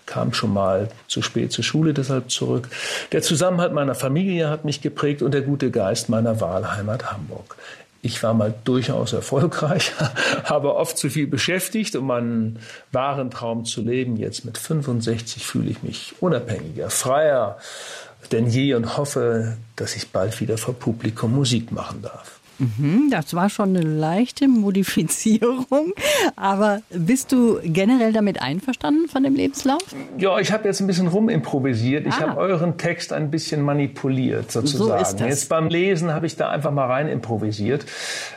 kam 0.07 0.33
schon 0.33 0.53
mal 0.53 0.89
zu 1.09 1.23
spät 1.23 1.53
zur 1.53 1.65
Schule 1.65 1.95
deshalb 1.95 2.31
zurück. 2.31 2.69
Der 3.13 3.23
Zusammenhalt 3.23 3.73
meiner 3.73 3.95
Familie 3.95 4.49
hat 4.49 4.65
mich 4.65 4.81
geprägt 4.81 5.23
und 5.23 5.33
der 5.33 5.43
gute 5.43 5.71
Geist 5.71 6.09
meiner 6.09 6.41
Wahlheimat 6.41 7.13
Hamburg. 7.13 7.57
Ich 8.01 8.23
war 8.23 8.35
mal 8.35 8.53
durchaus 8.65 9.13
erfolgreich, 9.13 9.93
habe 10.45 10.75
oft 10.75 10.99
zu 10.99 11.09
viel 11.11 11.27
beschäftigt, 11.27 11.95
um 11.97 12.07
meinen 12.07 12.59
wahren 12.93 13.31
Traum 13.31 13.65
zu 13.65 13.83
leben. 13.83 14.17
Jetzt 14.17 14.45
mit 14.45 14.59
65 14.59 15.45
fühle 15.45 15.71
ich 15.71 15.83
mich 15.83 16.15
unabhängiger, 16.21 16.91
freier 16.91 17.59
denn 18.33 18.47
je 18.47 18.75
und 18.75 18.97
hoffe, 18.97 19.57
dass 19.77 19.97
ich 19.97 20.11
bald 20.11 20.41
wieder 20.41 20.57
vor 20.57 20.75
Publikum 20.75 21.35
Musik 21.35 21.73
machen 21.73 22.01
darf. 22.03 22.41
Mhm, 22.59 23.09
das 23.11 23.35
war 23.35 23.51
schon 23.51 23.71
eine 23.71 23.81
leichte 23.81 24.49
Modifizierung. 24.49 25.93
Aber 26.37 26.81
bist 26.91 27.33
du 27.33 27.59
generell 27.63 28.13
damit 28.13 28.41
einverstanden 28.41 29.09
von 29.09 29.23
dem 29.23 29.35
Lebenslauf? 29.35 29.83
Ja, 30.19 30.39
ich 30.39 30.53
habe 30.53 30.69
jetzt 30.69 30.81
ein 30.81 30.87
bisschen 30.87 31.09
rumimprovisiert. 31.09 32.07
Ich 32.07 32.15
ah. 32.15 32.29
habe 32.29 32.41
euren 32.41 32.77
Text 32.77 33.13
ein 33.13 33.31
bisschen 33.31 33.63
manipuliert 33.63 34.53
sozusagen. 34.53 34.91
So 34.91 34.95
ist 34.95 35.21
das. 35.21 35.29
Jetzt 35.29 35.49
beim 35.49 35.69
Lesen 35.69 36.13
habe 36.13 36.27
ich 36.27 36.37
da 36.37 36.51
einfach 36.51 36.71
mal 36.71 36.87
rein 36.87 37.09
improvisiert, 37.09 37.87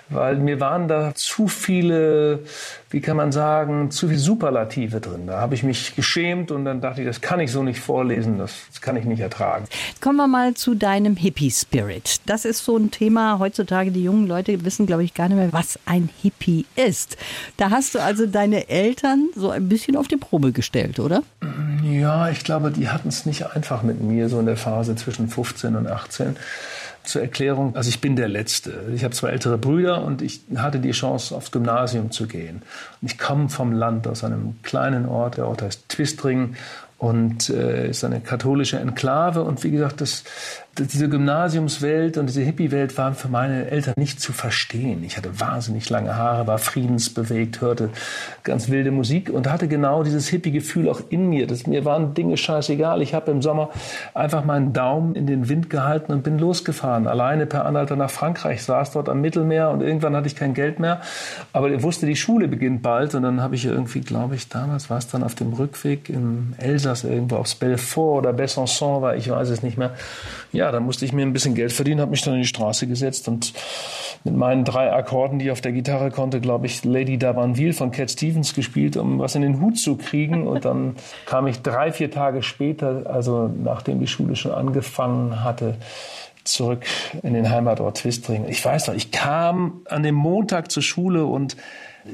weil 0.09 0.37
mir 0.37 0.59
waren 0.59 0.87
da 0.87 1.13
zu 1.15 1.47
viele 1.47 2.39
wie 2.89 3.01
kann 3.01 3.17
man 3.17 3.31
sagen, 3.31 3.91
zu 3.91 4.07
viel 4.07 4.17
Superlative 4.17 5.01
drin. 5.01 5.27
Da 5.27 5.41
habe 5.41 5.55
ich 5.55 5.63
mich 5.63 5.95
geschämt 5.95 6.51
und 6.51 6.63
dann 6.63 6.79
dachte 6.79 7.01
ich, 7.01 7.07
das 7.07 7.19
kann 7.19 7.39
ich 7.39 7.51
so 7.51 7.61
nicht 7.61 7.79
vorlesen, 7.79 8.37
das, 8.37 8.53
das 8.69 8.81
kann 8.81 8.95
ich 8.95 9.03
nicht 9.03 9.19
ertragen. 9.19 9.65
Kommen 9.99 10.17
wir 10.17 10.27
mal 10.27 10.53
zu 10.53 10.73
deinem 10.73 11.17
Hippie-Spirit. 11.17 12.21
Das 12.25 12.45
ist 12.45 12.63
so 12.63 12.77
ein 12.77 12.89
Thema 12.91 13.39
heutzutage, 13.39 13.91
die 13.91 14.03
jungen 14.07 14.27
Leute 14.27 14.65
wissen, 14.65 14.85
glaube 14.85 15.03
ich, 15.03 15.13
gar 15.13 15.27
nicht 15.27 15.37
mehr, 15.37 15.53
was 15.53 15.79
ein 15.85 16.09
Hippie 16.21 16.65
ist. 16.75 17.17
Da 17.57 17.69
hast 17.69 17.95
du 17.95 17.99
also 17.99 18.25
deine 18.25 18.69
Eltern 18.69 19.29
so 19.35 19.49
ein 19.49 19.69
bisschen 19.69 19.95
auf 19.95 20.07
die 20.07 20.17
Probe 20.17 20.51
gestellt, 20.51 20.99
oder? 20.99 21.23
Ja, 21.83 22.29
ich 22.29 22.43
glaube, 22.43 22.71
die 22.71 22.89
hatten 22.89 23.09
es 23.09 23.25
nicht 23.25 23.45
einfach 23.55 23.83
mit 23.83 24.01
mir, 24.01 24.29
so 24.29 24.39
in 24.39 24.45
der 24.45 24.57
Phase 24.57 24.95
zwischen 24.95 25.29
15 25.29 25.75
und 25.75 25.87
18 25.87 26.35
zur 27.07 27.21
Erklärung, 27.21 27.75
also 27.75 27.89
ich 27.89 28.01
bin 28.01 28.15
der 28.15 28.27
Letzte. 28.27 28.91
Ich 28.93 29.03
habe 29.03 29.13
zwei 29.13 29.29
ältere 29.29 29.57
Brüder 29.57 30.03
und 30.03 30.21
ich 30.21 30.41
hatte 30.57 30.79
die 30.79 30.91
Chance, 30.91 31.35
aufs 31.35 31.51
Gymnasium 31.51 32.11
zu 32.11 32.27
gehen. 32.27 32.61
Und 33.01 33.11
ich 33.11 33.17
komme 33.17 33.49
vom 33.49 33.71
Land, 33.71 34.07
aus 34.07 34.23
einem 34.23 34.55
kleinen 34.61 35.07
Ort, 35.07 35.37
der 35.37 35.47
Ort 35.47 35.61
heißt 35.61 35.87
Twistring 35.87 36.55
und 36.97 37.49
äh, 37.49 37.89
ist 37.89 38.03
eine 38.03 38.21
katholische 38.21 38.79
Enklave. 38.79 39.43
Und 39.43 39.63
wie 39.63 39.69
gesagt, 39.69 40.01
das, 40.01 40.23
diese 40.79 41.07
Gymnasiumswelt 41.09 42.17
und 42.17 42.27
diese 42.27 42.41
Hippie-Welt 42.41 42.97
waren 42.97 43.13
für 43.13 43.27
meine 43.27 43.69
Eltern 43.69 43.93
nicht 43.97 44.19
zu 44.19 44.33
verstehen. 44.33 45.03
Ich 45.03 45.15
hatte 45.15 45.39
wahnsinnig 45.39 45.89
lange 45.91 46.15
Haare, 46.15 46.47
war 46.47 46.57
friedensbewegt, 46.57 47.61
hörte 47.61 47.91
ganz 48.43 48.69
wilde 48.69 48.89
Musik 48.89 49.29
und 49.29 49.49
hatte 49.49 49.67
genau 49.67 50.03
dieses 50.03 50.27
Hippie-Gefühl 50.27 50.89
auch 50.89 51.01
in 51.09 51.29
mir. 51.29 51.45
Das, 51.45 51.67
mir 51.67 51.85
waren 51.85 52.15
Dinge 52.15 52.35
scheißegal. 52.35 53.03
Ich 53.03 53.13
habe 53.13 53.29
im 53.29 53.43
Sommer 53.43 53.69
einfach 54.15 54.43
meinen 54.43 54.73
Daumen 54.73 55.15
in 55.15 55.27
den 55.27 55.49
Wind 55.49 55.69
gehalten 55.69 56.11
und 56.11 56.23
bin 56.23 56.39
losgefahren. 56.39 57.05
Alleine 57.05 57.45
per 57.45 57.65
Anhalter 57.65 57.95
nach 57.95 58.09
Frankreich, 58.09 58.63
saß 58.63 58.91
dort 58.91 59.07
am 59.07 59.21
Mittelmeer 59.21 59.69
und 59.69 59.81
irgendwann 59.81 60.15
hatte 60.15 60.27
ich 60.27 60.35
kein 60.35 60.55
Geld 60.55 60.79
mehr. 60.79 61.01
Aber 61.53 61.69
ich 61.69 61.83
wusste, 61.83 62.07
die 62.07 62.15
Schule 62.15 62.47
beginnt 62.47 62.81
bald 62.81 63.13
und 63.13 63.21
dann 63.21 63.41
habe 63.41 63.53
ich 63.53 63.65
irgendwie, 63.65 64.01
glaube 64.01 64.33
ich, 64.33 64.49
damals 64.49 64.89
war 64.89 64.97
es 64.97 65.07
dann 65.07 65.21
auf 65.21 65.35
dem 65.35 65.53
Rückweg 65.53 66.09
im 66.09 66.53
Elsass 66.57 66.86
irgendwo 67.03 67.37
aufs 67.37 67.55
Belfort 67.55 68.19
oder 68.19 68.31
Besançon 68.31 69.01
war, 69.01 69.15
ich 69.15 69.29
weiß 69.29 69.49
es 69.49 69.63
nicht 69.63 69.77
mehr. 69.77 69.91
Ja, 70.51 70.71
da 70.71 70.79
musste 70.79 71.05
ich 71.05 71.13
mir 71.13 71.23
ein 71.23 71.33
bisschen 71.33 71.55
Geld 71.55 71.73
verdienen, 71.73 72.01
habe 72.01 72.11
mich 72.11 72.21
dann 72.21 72.35
in 72.35 72.41
die 72.41 72.47
Straße 72.47 72.87
gesetzt 72.87 73.27
und 73.27 73.53
mit 74.23 74.35
meinen 74.35 74.63
drei 74.65 74.91
Akkorden, 74.91 75.39
die 75.39 75.45
ich 75.45 75.51
auf 75.51 75.61
der 75.61 75.71
Gitarre 75.71 76.11
konnte, 76.11 76.41
glaube 76.41 76.65
ich, 76.65 76.83
Lady 76.83 77.17
Dabanville 77.17 77.73
von 77.73 77.91
Cat 77.91 78.11
Stevens 78.11 78.53
gespielt, 78.53 78.97
um 78.97 79.19
was 79.19 79.35
in 79.35 79.41
den 79.41 79.61
Hut 79.61 79.77
zu 79.77 79.95
kriegen. 79.97 80.47
Und 80.47 80.65
dann 80.65 80.95
kam 81.25 81.47
ich 81.47 81.61
drei, 81.61 81.91
vier 81.91 82.11
Tage 82.11 82.43
später, 82.43 83.03
also 83.05 83.49
nachdem 83.63 83.99
die 83.99 84.07
Schule 84.07 84.35
schon 84.35 84.51
angefangen 84.51 85.43
hatte, 85.43 85.75
zurück 86.43 86.85
in 87.23 87.33
den 87.33 87.49
Heimatort 87.49 87.97
Twistring. 87.97 88.45
Ich 88.47 88.63
weiß 88.63 88.87
noch, 88.87 88.95
ich 88.95 89.11
kam 89.11 89.81
an 89.85 90.03
dem 90.03 90.15
Montag 90.15 90.71
zur 90.71 90.83
Schule 90.83 91.25
und 91.25 91.57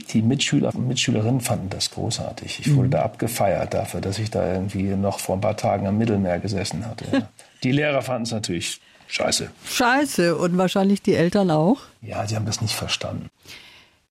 die 0.09 0.21
Mitschüler 0.21 0.73
und 0.73 0.87
Mitschülerinnen 0.87 1.41
fanden 1.41 1.69
das 1.69 1.91
großartig. 1.91 2.59
Ich 2.61 2.75
wurde 2.75 2.87
mhm. 2.87 2.91
da 2.91 3.01
abgefeiert 3.03 3.73
dafür, 3.73 4.01
dass 4.01 4.19
ich 4.19 4.29
da 4.29 4.53
irgendwie 4.53 4.83
noch 4.83 5.19
vor 5.19 5.35
ein 5.37 5.41
paar 5.41 5.57
Tagen 5.57 5.87
am 5.87 5.97
Mittelmeer 5.97 6.39
gesessen 6.39 6.85
hatte. 6.85 7.27
Die 7.63 7.71
Lehrer 7.71 8.01
fanden 8.01 8.23
es 8.23 8.31
natürlich 8.31 8.81
scheiße. 9.07 9.49
Scheiße 9.65 10.35
und 10.35 10.57
wahrscheinlich 10.57 11.01
die 11.01 11.15
Eltern 11.15 11.51
auch? 11.51 11.77
Ja, 12.01 12.27
sie 12.27 12.35
haben 12.35 12.45
das 12.45 12.61
nicht 12.61 12.75
verstanden. 12.75 13.29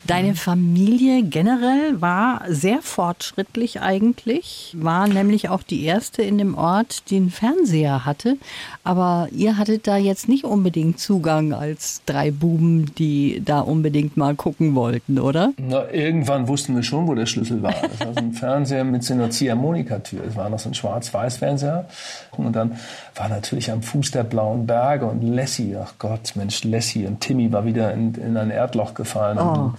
Deine 0.05 0.35
Familie 0.35 1.23
generell 1.23 2.01
war 2.01 2.43
sehr 2.49 2.83
fortschrittlich 2.83 3.81
eigentlich, 3.81 4.75
war 4.77 5.07
nämlich 5.07 5.49
auch 5.49 5.63
die 5.63 5.85
erste 5.85 6.23
in 6.23 6.39
dem 6.39 6.57
Ort, 6.57 7.09
die 7.09 7.17
einen 7.17 7.31
Fernseher 7.31 8.05
hatte. 8.05 8.37
Aber 8.83 9.29
ihr 9.31 9.59
hattet 9.59 9.87
da 9.87 9.97
jetzt 9.97 10.29
nicht 10.29 10.43
unbedingt 10.43 10.99
Zugang 10.99 11.53
als 11.53 12.03
drei 12.05 12.33
Buben, 12.33 12.93
die 12.97 13.43
da 13.45 13.61
unbedingt 13.61 14.17
mal 14.17 14.35
gucken 14.35 14.75
wollten, 14.75 15.21
oder? 15.21 15.53
Na, 15.57 15.89
irgendwann 15.93 16.49
wussten 16.49 16.75
wir 16.75 16.83
schon, 16.83 17.07
wo 17.07 17.15
der 17.15 17.27
Schlüssel 17.27 17.63
war. 17.63 17.75
Das 17.81 18.01
war 18.01 18.15
so 18.15 18.21
ein 18.21 18.33
Fernseher 18.33 18.83
mit 18.83 19.05
so 19.05 19.15
einer 19.15 19.31
Ziehharmonikatür. 19.31 20.25
Es 20.29 20.35
war 20.35 20.51
noch 20.51 20.59
so 20.59 20.69
ein 20.69 20.75
Schwarz-Weiß-Fernseher. 20.75 21.89
Und 22.37 22.57
dann 22.57 22.79
war 23.15 23.29
natürlich 23.29 23.71
am 23.71 23.83
Fuß 23.83 24.11
der 24.13 24.25
blauen 24.25 24.67
Berge 24.67 25.07
und 25.07 25.23
Lassie, 25.23 25.77
ach 25.77 25.95
Gott, 25.99 26.33
Mensch, 26.35 26.65
Lassie 26.65 27.07
und 27.07 27.21
Timmy 27.21 27.53
war 27.53 27.65
wieder 27.65 27.93
in, 27.93 28.15
in 28.15 28.37
ein 28.37 28.51
Erdloch 28.51 28.95
gefallen. 28.95 29.39
Oh. 29.39 29.73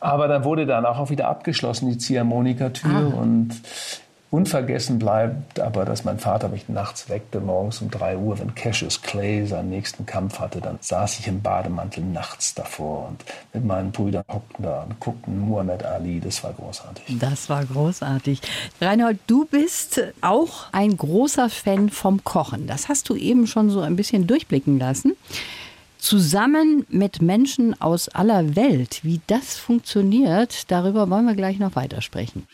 Aber 0.00 0.28
dann 0.28 0.44
wurde 0.44 0.66
dann 0.66 0.84
auch 0.84 1.08
wieder 1.08 1.28
abgeschlossen, 1.28 1.88
die 1.88 1.96
Ziehharmonikatür. 1.96 3.14
Ah. 3.14 3.20
Und 3.20 3.54
unvergessen 4.30 4.98
bleibt 4.98 5.60
aber, 5.60 5.84
dass 5.84 6.04
mein 6.04 6.18
Vater 6.18 6.48
mich 6.48 6.68
nachts 6.68 7.08
weckte, 7.08 7.40
morgens 7.40 7.80
um 7.80 7.90
drei 7.90 8.16
Uhr, 8.16 8.38
wenn 8.38 8.54
Cassius 8.54 9.00
Clay 9.02 9.46
seinen 9.46 9.70
nächsten 9.70 10.06
Kampf 10.06 10.40
hatte. 10.40 10.60
Dann 10.60 10.78
saß 10.80 11.20
ich 11.20 11.28
im 11.28 11.40
Bademantel 11.40 12.02
nachts 12.02 12.54
davor 12.54 13.08
und 13.08 13.24
mit 13.52 13.64
meinen 13.64 13.92
Brüdern 13.92 14.24
hockten 14.28 14.64
da 14.64 14.82
und 14.82 14.98
guckten 14.98 15.38
Muhammad 15.38 15.84
Ali. 15.84 16.20
Das 16.20 16.42
war 16.42 16.52
großartig. 16.52 17.18
Das 17.20 17.48
war 17.48 17.64
großartig. 17.64 18.40
Reinhold, 18.80 19.18
du 19.26 19.44
bist 19.44 20.02
auch 20.20 20.66
ein 20.72 20.96
großer 20.96 21.48
Fan 21.48 21.90
vom 21.90 22.24
Kochen. 22.24 22.66
Das 22.66 22.88
hast 22.88 23.08
du 23.08 23.14
eben 23.14 23.46
schon 23.46 23.70
so 23.70 23.80
ein 23.80 23.96
bisschen 23.96 24.26
durchblicken 24.26 24.78
lassen 24.78 25.12
zusammen 26.04 26.84
mit 26.90 27.22
Menschen 27.22 27.80
aus 27.80 28.10
aller 28.10 28.56
Welt. 28.56 29.00
Wie 29.04 29.22
das 29.26 29.56
funktioniert, 29.56 30.70
darüber 30.70 31.08
wollen 31.08 31.24
wir 31.24 31.34
gleich 31.34 31.58
noch 31.58 31.76
weitersprechen. 31.76 32.46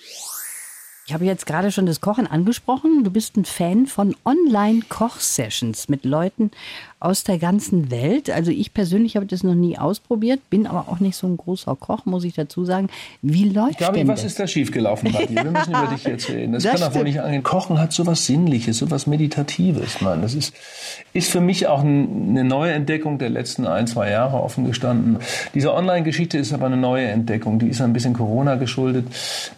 Ich 1.11 1.15
habe 1.15 1.25
jetzt 1.25 1.45
gerade 1.45 1.73
schon 1.73 1.87
das 1.87 2.01
Kochen 2.01 2.29
angesprochen. 2.29 3.03
Du 3.03 3.11
bist 3.11 3.37
ein 3.37 3.45
Fan 3.45 3.87
von 3.87 4.15
Online-Koch-Sessions 4.25 5.89
mit 5.89 6.05
Leuten 6.05 6.53
aus 7.01 7.25
der 7.25 7.39
ganzen 7.39 7.91
Welt. 7.91 8.29
Also 8.29 8.51
ich 8.51 8.75
persönlich 8.75 9.17
habe 9.17 9.25
das 9.25 9.43
noch 9.43 9.55
nie 9.55 9.79
ausprobiert, 9.79 10.39
bin 10.51 10.67
aber 10.67 10.87
auch 10.89 11.01
nicht 11.01 11.17
so 11.17 11.27
ein 11.27 11.39
großer 11.39 11.75
Koch, 11.75 12.05
muss 12.05 12.25
ich 12.25 12.35
dazu 12.35 12.67
sagen. 12.67 12.89
Wie 13.23 13.49
läuft 13.49 13.79
Gabi, 13.79 14.01
denn 14.01 14.09
was 14.09 14.21
das? 14.21 14.33
ist 14.33 14.41
da 14.41 14.47
schiefgelaufen 14.47 15.11
dir? 15.11 15.29
Wir 15.31 15.51
müssen 15.51 15.71
über 15.71 15.91
dich 15.95 16.05
jetzt 16.05 16.29
reden. 16.29 16.53
Das, 16.53 16.63
das 16.63 16.73
kann 16.73 16.91
doch 16.91 16.95
wohl 16.95 17.05
nicht 17.05 17.21
angehen. 17.21 17.43
Kochen 17.43 17.79
hat 17.79 17.95
so 17.95 18.07
was 18.07 18.27
Sinnliches, 18.27 18.77
so 18.77 18.91
was 18.91 19.07
Meditatives, 19.07 20.03
Mann. 20.03 20.21
Das 20.21 20.35
ist, 20.35 20.55
ist 21.15 21.31
für 21.31 21.41
mich 21.41 21.67
auch 21.67 21.81
eine 21.81 22.45
neue 22.45 22.73
Entdeckung 22.73 23.19
der 23.19 23.31
letzten 23.31 23.67
ein, 23.67 23.87
zwei 23.87 24.11
Jahre 24.11 24.37
offen 24.43 24.67
gestanden. 24.67 25.19
Diese 25.55 25.73
Online-Geschichte 25.73 26.37
ist 26.37 26.53
aber 26.53 26.67
eine 26.67 26.77
neue 26.77 27.07
Entdeckung. 27.07 27.59
Die 27.59 27.69
ist 27.69 27.81
ein 27.81 27.95
bisschen 27.95 28.13
Corona 28.13 28.57
geschuldet. 28.57 29.07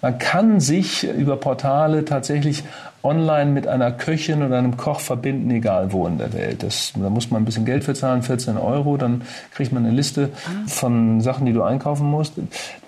Man 0.00 0.16
kann 0.18 0.61
sich 0.61 1.02
über 1.05 1.37
Portale 1.37 2.05
tatsächlich 2.05 2.62
online 3.02 3.50
mit 3.50 3.66
einer 3.66 3.92
Köchin 3.92 4.42
oder 4.42 4.58
einem 4.58 4.76
Koch 4.76 5.00
verbinden, 5.00 5.50
egal 5.50 5.92
wo 5.92 6.06
in 6.06 6.18
der 6.18 6.32
Welt. 6.32 6.62
Das, 6.62 6.92
da 6.94 7.10
muss 7.10 7.30
man 7.30 7.42
ein 7.42 7.44
bisschen 7.44 7.64
Geld 7.64 7.84
für 7.84 7.94
zahlen, 7.94 8.22
14 8.22 8.56
Euro, 8.56 8.96
dann 8.96 9.22
kriegt 9.52 9.72
man 9.72 9.84
eine 9.84 9.94
Liste 9.94 10.30
ah. 10.46 10.68
von 10.68 11.20
Sachen, 11.20 11.46
die 11.46 11.52
du 11.52 11.62
einkaufen 11.62 12.06
musst 12.06 12.34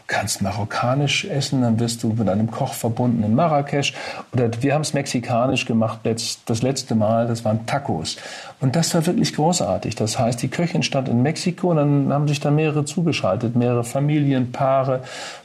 kannst 0.07 0.43
marokkanisch 0.43 1.25
essen, 1.25 1.63
dann 1.63 1.81
wirst 1.81 2.03
du 2.03 2.09
mit 2.09 2.29
einem 2.29 2.51
Koch 2.51 2.75
verbunden 2.75 3.23
in 3.23 3.35
Marrakesch. 3.35 3.95
Oder 4.33 4.51
wir 4.61 4.75
haben 4.75 4.83
es 4.83 4.93
mexikanisch 4.93 5.65
gemacht 5.65 6.01
das 6.05 6.63
letzte 6.63 6.95
Mal, 6.95 7.27
das 7.27 7.45
waren 7.45 7.67
Tacos. 7.67 8.17
Und 8.61 8.77
das 8.77 8.95
war 8.95 9.07
wirklich 9.07 9.35
großartig. 9.35 9.95
Das 9.95 10.19
heißt, 10.19 10.41
die 10.43 10.49
Köchin 10.49 10.83
stand 10.83 11.09
in 11.09 11.23
Mexiko 11.23 11.71
und 11.71 11.77
dann 11.77 12.13
haben 12.13 12.29
sich 12.29 12.41
da 12.41 12.51
mehrere 12.51 12.85
zugeschaltet, 12.85 13.57
mehrere 13.57 13.85
Familienpaare. 13.85 15.01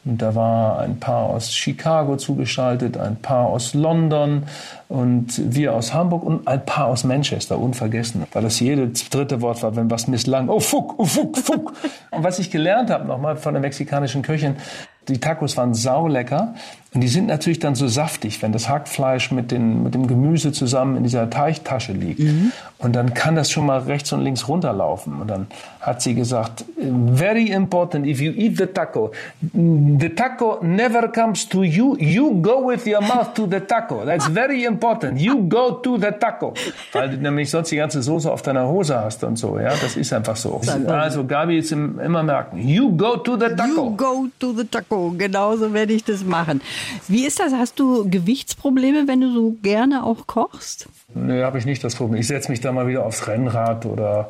Und 0.05 0.21
da 0.21 0.35
war 0.35 0.79
ein 0.79 0.99
Paar 0.99 1.23
aus 1.23 1.53
Chicago 1.53 2.17
zugeschaltet, 2.17 2.97
ein 2.97 3.17
Paar 3.17 3.47
aus 3.47 3.73
London 3.73 4.43
und 4.87 5.53
wir 5.53 5.75
aus 5.75 5.93
Hamburg 5.93 6.23
und 6.23 6.47
ein 6.47 6.65
Paar 6.65 6.87
aus 6.87 7.03
Manchester, 7.03 7.59
unvergessen. 7.59 8.23
Weil 8.31 8.43
das 8.43 8.59
jedes 8.59 9.09
dritte 9.09 9.41
Wort 9.41 9.61
war, 9.63 9.75
wenn 9.75 9.91
was 9.91 10.07
misslang. 10.07 10.49
Oh, 10.49 10.59
fuck, 10.59 10.97
oh, 10.97 11.05
fuck, 11.05 11.37
fuck. 11.37 11.73
und 12.11 12.23
was 12.23 12.39
ich 12.39 12.49
gelernt 12.49 12.89
habe 12.89 13.05
nochmal 13.05 13.37
von 13.37 13.53
der 13.53 13.61
mexikanischen 13.61 14.21
Köchin, 14.21 14.48
die 15.07 15.19
Tacos 15.19 15.57
waren 15.57 15.73
saulecker. 15.73 16.55
Und 16.93 17.01
die 17.01 17.07
sind 17.07 17.27
natürlich 17.27 17.59
dann 17.59 17.75
so 17.75 17.87
saftig, 17.87 18.41
wenn 18.41 18.51
das 18.51 18.67
Hackfleisch 18.67 19.31
mit, 19.31 19.51
den, 19.51 19.83
mit 19.83 19.93
dem 19.93 20.07
Gemüse 20.07 20.51
zusammen 20.51 20.97
in 20.97 21.03
dieser 21.03 21.29
Teigtasche 21.29 21.93
liegt. 21.93 22.19
Mhm. 22.19 22.51
Und 22.79 22.95
dann 22.95 23.13
kann 23.13 23.35
das 23.35 23.51
schon 23.51 23.65
mal 23.65 23.79
rechts 23.79 24.11
und 24.13 24.21
links 24.21 24.47
runterlaufen. 24.47 25.21
Und 25.21 25.27
dann 25.27 25.47
hat 25.81 26.01
sie 26.01 26.15
gesagt, 26.15 26.65
very 27.13 27.51
important, 27.51 28.07
if 28.07 28.21
you 28.21 28.31
eat 28.31 28.57
the 28.57 28.65
taco, 28.65 29.11
the 29.53 30.09
taco 30.15 30.59
never 30.63 31.09
comes 31.09 31.47
to 31.47 31.63
you, 31.63 31.95
you 31.99 32.41
go 32.41 32.67
with 32.67 32.87
your 32.87 33.01
mouth 33.01 33.33
to 33.35 33.45
the 33.45 33.59
taco. 33.59 34.03
That's 34.05 34.27
very 34.27 34.63
important. 34.63 35.19
You 35.19 35.47
go 35.47 35.71
to 35.71 35.97
the 35.97 36.11
taco. 36.19 36.53
Weil 36.93 37.09
du 37.09 37.17
nämlich 37.17 37.51
sonst 37.51 37.69
die 37.71 37.75
ganze 37.75 38.01
Soße 38.01 38.31
auf 38.31 38.41
deiner 38.41 38.67
Hose 38.67 38.97
hast 38.97 39.23
und 39.23 39.37
so. 39.37 39.59
Ja, 39.59 39.73
das 39.81 39.95
ist 39.95 40.11
einfach 40.13 40.37
so. 40.37 40.59
Also 40.87 41.25
Gabi 41.25 41.59
ist 41.59 41.71
immer 41.71 42.23
merken, 42.23 42.67
you 42.67 42.95
go 42.95 43.17
to 43.17 43.37
the 43.37 43.47
taco. 43.55 43.89
You 43.89 43.95
go 43.95 44.27
to 44.39 44.53
the 44.53 44.65
taco. 44.65 44.99
so, 44.99 45.15
genau 45.17 45.55
so 45.55 45.73
werde 45.73 45.93
ich 45.93 46.03
das 46.03 46.23
machen. 46.23 46.61
Wie 47.07 47.25
ist 47.25 47.39
das? 47.39 47.53
Hast 47.53 47.79
du 47.79 48.09
Gewichtsprobleme, 48.09 49.07
wenn 49.07 49.21
du 49.21 49.33
so 49.33 49.55
gerne 49.61 50.03
auch 50.03 50.27
kochst? 50.27 50.87
Nö, 51.13 51.43
habe 51.43 51.57
ich 51.57 51.65
nicht 51.65 51.83
das 51.83 51.95
Problem. 51.95 52.19
Ich 52.19 52.27
setze 52.27 52.51
mich 52.51 52.61
da 52.61 52.71
mal 52.71 52.87
wieder 52.87 53.05
aufs 53.05 53.27
Rennrad 53.27 53.85
oder 53.85 54.29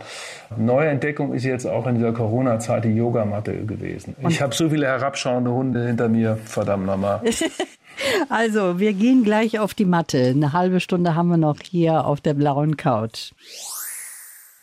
neue 0.58 0.88
Entdeckung 0.88 1.34
ist 1.34 1.44
jetzt 1.44 1.66
auch 1.66 1.88
in 1.88 1.96
dieser 1.96 2.14
Corona-Zeit 2.14 2.86
die 2.86 2.96
Yogamatte 2.96 3.66
gewesen. 3.66 4.16
Und 4.22 4.32
ich 4.32 4.42
habe 4.42 4.56
so 4.56 4.70
viele 4.70 4.88
herabschauende 4.88 5.52
Hunde 5.52 5.86
hinter 5.86 6.10
mir, 6.10 6.38
verdammt 6.46 6.86
nochmal. 6.86 7.22
also, 8.30 8.80
wir 8.80 8.94
gehen 8.94 9.24
gleich 9.24 9.60
auf 9.60 9.74
die 9.74 9.86
Matte. 9.86 10.20
Eine 10.30 10.54
halbe 10.54 10.80
Stunde 10.80 11.16
haben 11.16 11.30
wir 11.30 11.38
noch 11.38 11.58
hier 11.62 12.06
auf 12.06 12.22
der 12.22 12.34
blauen 12.34 12.78
Couch. 12.78 13.32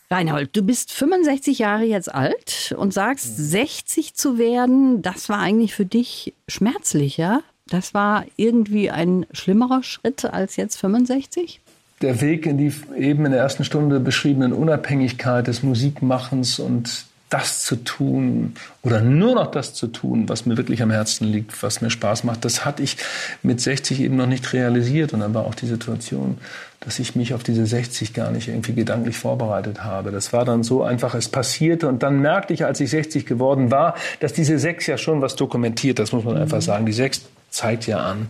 Reinhold, 0.09 0.55
du 0.55 0.61
bist 0.61 0.93
65 0.93 1.59
Jahre 1.59 1.83
jetzt 1.83 2.13
alt 2.13 2.73
und 2.77 2.93
sagst, 2.93 3.35
60 3.35 4.13
zu 4.13 4.37
werden, 4.37 5.01
das 5.01 5.27
war 5.27 5.39
eigentlich 5.39 5.75
für 5.75 5.85
dich 5.85 6.33
schmerzlicher. 6.47 7.41
Das 7.69 7.93
war 7.93 8.25
irgendwie 8.35 8.89
ein 8.89 9.25
schlimmerer 9.31 9.83
Schritt 9.83 10.25
als 10.25 10.55
jetzt 10.55 10.77
65? 10.77 11.61
Der 12.01 12.21
Weg 12.21 12.45
in 12.45 12.57
die 12.57 12.71
eben 12.97 13.25
in 13.25 13.31
der 13.31 13.41
ersten 13.41 13.63
Stunde 13.63 13.99
beschriebenen 13.99 14.53
Unabhängigkeit 14.53 15.47
des 15.47 15.63
Musikmachens 15.63 16.59
und 16.59 17.05
das 17.29 17.63
zu 17.63 17.75
tun 17.75 18.53
oder 18.83 19.01
nur 19.01 19.35
noch 19.35 19.51
das 19.51 19.73
zu 19.73 19.87
tun, 19.87 20.29
was 20.29 20.45
mir 20.45 20.55
wirklich 20.55 20.81
am 20.81 20.91
Herzen 20.91 21.27
liegt, 21.27 21.61
was 21.61 21.81
mir 21.81 21.89
Spaß 21.89 22.23
macht, 22.23 22.45
das 22.45 22.63
hatte 22.63 22.83
ich 22.83 22.95
mit 23.43 23.59
60 23.59 23.99
eben 23.99 24.15
noch 24.15 24.27
nicht 24.27 24.53
realisiert. 24.53 25.11
Und 25.13 25.19
dann 25.19 25.33
war 25.33 25.45
auch 25.45 25.55
die 25.55 25.65
Situation, 25.65 26.37
dass 26.79 26.99
ich 26.99 27.15
mich 27.15 27.33
auf 27.33 27.43
diese 27.43 27.65
60 27.65 28.13
gar 28.13 28.31
nicht 28.31 28.47
irgendwie 28.47 28.73
gedanklich 28.73 29.17
vorbereitet 29.17 29.83
habe. 29.83 30.11
Das 30.11 30.31
war 30.31 30.45
dann 30.45 30.63
so 30.63 30.83
einfach, 30.83 31.15
es 31.15 31.27
passierte. 31.27 31.89
Und 31.89 32.01
dann 32.01 32.21
merkte 32.21 32.53
ich, 32.53 32.63
als 32.63 32.79
ich 32.79 32.89
60 32.91 33.25
geworden 33.25 33.71
war, 33.71 33.95
dass 34.21 34.31
diese 34.31 34.57
6 34.57 34.87
ja 34.87 34.97
schon 34.97 35.21
was 35.21 35.35
dokumentiert. 35.35 35.99
Das 35.99 36.13
muss 36.13 36.23
man 36.23 36.37
einfach 36.37 36.61
sagen. 36.61 36.85
Die 36.85 36.93
6 36.93 37.23
zeigt 37.57 37.87
ja 37.87 37.97
an, 37.97 38.29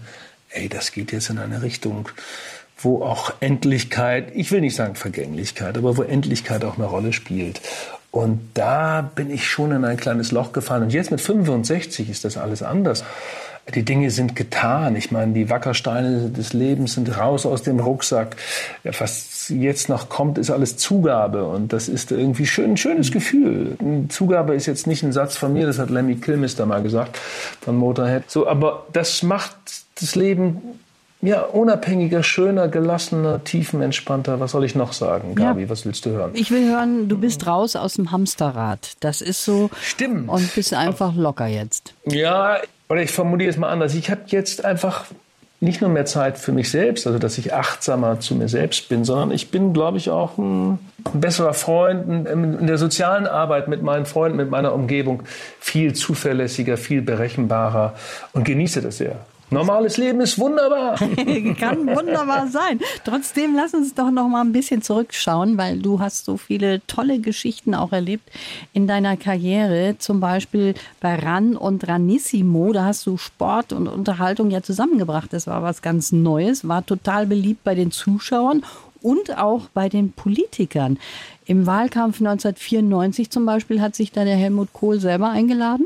ey, 0.50 0.70
das 0.70 0.92
geht 0.92 1.12
jetzt 1.12 1.30
in 1.30 1.38
eine 1.38 1.62
Richtung, 1.62 2.10
wo 2.80 3.04
auch 3.04 3.34
Endlichkeit, 3.40 4.32
ich 4.34 4.52
will 4.52 4.62
nicht 4.62 4.76
sagen 4.76 4.96
Vergänglichkeit, 4.96 5.78
aber 5.78 5.98
wo 5.98 6.04
Endlichkeit 6.04 6.63
auch 6.63 6.78
eine 6.78 6.86
Rolle 6.86 7.13
spielt. 7.13 7.62
Und 8.12 8.40
da 8.54 9.02
bin 9.02 9.30
ich 9.30 9.48
schon 9.48 9.72
in 9.72 9.84
ein 9.86 9.98
kleines 9.98 10.32
Loch 10.32 10.54
gefallen. 10.54 10.84
Und 10.84 10.94
jetzt 10.94 11.12
mit 11.12 11.22
65 11.22 12.10
ist 12.10 12.26
das 12.26 12.38
alles 12.38 12.63
anders. 12.63 13.04
Die 13.75 13.84
Dinge 13.84 14.12
sind 14.12 14.36
getan. 14.36 14.95
Ich 14.95 15.12
meine, 15.12 15.34
die 15.34 15.49
Wackersteine 15.49 16.30
des 16.30 16.53
Lebens 16.53 16.93
sind 16.93 17.17
raus 17.17 17.45
aus 17.45 17.63
dem 17.63 17.80
Rucksack. 17.80 18.38
Was 18.84 19.49
jetzt 19.49 19.89
noch 19.89 20.10
kommt, 20.10 20.38
ist 20.38 20.49
alles 20.49 20.77
Zugabe. 20.77 21.45
Und 21.45 21.73
das 21.73 21.89
ist 21.89 22.12
irgendwie 22.12 22.45
schön, 22.45 22.71
ein 22.71 22.77
schönes 22.77 23.12
Gefühl. 23.12 23.77
Zugabe 24.10 24.56
ist 24.56 24.65
jetzt 24.67 24.88
nicht 24.88 25.03
ein 25.03 25.12
Satz 25.12 25.36
von 25.36 25.53
mir, 25.53 25.65
das 25.65 25.80
hat 25.80 25.89
Lemmy 25.89 26.15
Kilmister 26.15 26.65
mal 26.65 26.82
gesagt 26.82 27.19
von 27.62 27.75
Motorhead. 27.75 28.30
So, 28.30 28.47
aber 28.47 28.86
das 28.93 29.23
macht 29.23 29.56
das 29.99 30.15
Leben 30.15 30.62
ja, 31.21 31.41
unabhängiger, 31.41 32.21
schöner, 32.21 32.67
gelassener, 32.67 33.43
tiefenentspannter. 33.43 34.39
Was 34.39 34.51
soll 34.51 34.65
ich 34.65 34.75
noch 34.75 34.93
sagen, 34.93 35.34
Gabi? 35.34 35.63
Ja. 35.63 35.69
Was 35.69 35.86
willst 35.86 36.06
du 36.06 36.12
hören? 36.12 36.32
Ich 36.36 36.51
will 36.51 36.69
hören, 36.69 37.10
du 37.10 37.17
bist 37.17 37.47
raus 37.47 37.75
aus 37.75 37.95
dem 37.95 38.12
Hamsterrad. 38.12 38.93
Das 38.99 39.21
ist 39.21 39.43
so. 39.43 39.71
Stimmt. 39.82 40.30
Und 40.30 40.53
bist 40.53 40.73
einfach 40.75 41.15
locker 41.15 41.47
jetzt. 41.47 41.95
Ja, 42.06 42.58
oder 42.89 43.02
ich 43.02 43.12
formuliere 43.12 43.50
es 43.50 43.58
mal 43.58 43.69
anders. 43.69 43.95
Ich 43.95 44.10
habe 44.10 44.21
jetzt 44.28 44.63
einfach 44.65 45.06
nicht 45.60 45.82
nur 45.82 45.89
mehr 45.89 46.06
Zeit 46.06 46.38
für 46.38 46.52
mich 46.52 46.69
selbst, 46.69 47.08
also 47.08 47.17
dass 47.17 47.38
ich 47.38 47.54
achtsamer 47.54 48.19
zu 48.19 48.36
mir 48.36 48.47
selbst 48.47 48.89
bin, 48.89 49.04
sondern 49.04 49.32
ich 49.32 49.50
bin, 49.50 49.73
glaube 49.73 49.97
ich, 49.97 50.10
auch 50.10 50.38
ein, 50.38 50.80
besserer 51.13 51.54
Freund 51.54 52.28
in 52.28 52.67
der 52.67 52.78
sozialen 52.78 53.28
Arbeit 53.28 53.69
mit 53.69 53.82
meinen 53.82 54.06
Freunden, 54.06 54.36
mit 54.36 54.50
meiner 54.50 54.73
Umgebung 54.73 55.23
viel 55.60 55.93
zuverlässiger, 55.93 56.76
viel 56.76 57.02
berechenbarer 57.02 57.95
und 58.34 58.43
genieße 58.43 58.82
das 58.82 58.97
sehr. 58.97 59.15
Normales 59.49 59.95
Leben 59.97 60.19
ist 60.19 60.38
wunderbar. 60.38 60.95
Kann 61.60 61.88
wunderbar 61.88 62.47
sein. 62.47 62.81
Trotzdem 63.05 63.55
lass 63.55 63.73
uns 63.73 63.93
doch 63.93 64.12
noch 64.12 64.27
mal 64.27 64.41
ein 64.41 64.51
bisschen 64.51 64.81
zurückschauen, 64.81 65.57
weil 65.57 65.79
du 65.79 66.01
hast 66.01 66.25
so 66.25 66.36
viele 66.36 66.86
tolle 66.88 67.19
Geschichten 67.19 67.73
auch 67.73 67.93
erlebt 67.93 68.29
in 68.73 68.88
deiner 68.88 69.15
Karriere. 69.15 69.95
Zum 69.99 70.19
Beispiel 70.19 70.73
bei 70.99 71.15
Ran 71.15 71.55
und 71.55 71.88
Ranissimo. 71.88 72.73
Da 72.73 72.86
hast 72.86 73.05
du 73.05 73.17
Sport 73.17 73.71
und 73.71 73.88
Unterhaltung 73.88 74.51
ja 74.51 74.62
zusammengebracht. 74.62 75.31
Das 75.31 75.47
war 75.47 75.63
was 75.63 75.81
ganz 75.81 76.12
Neues, 76.12 76.67
war 76.67 76.86
total 76.86 77.25
beliebt 77.25 77.63
bei 77.63 77.73
den 77.73 77.91
Zuschauern 77.91 78.63
und 79.01 79.38
auch 79.38 79.69
bei 79.73 79.88
den 79.88 80.12
Politikern. 80.12 80.99
Im 81.45 81.65
Wahlkampf 81.65 82.19
1994 82.19 83.29
zum 83.29 83.45
Beispiel 83.45 83.79
hat 83.79 83.95
sich 83.95 84.12
da 84.12 84.25
der 84.25 84.36
Helmut 84.36 84.73
Kohl 84.73 84.99
selber 84.99 85.29
eingeladen 85.29 85.86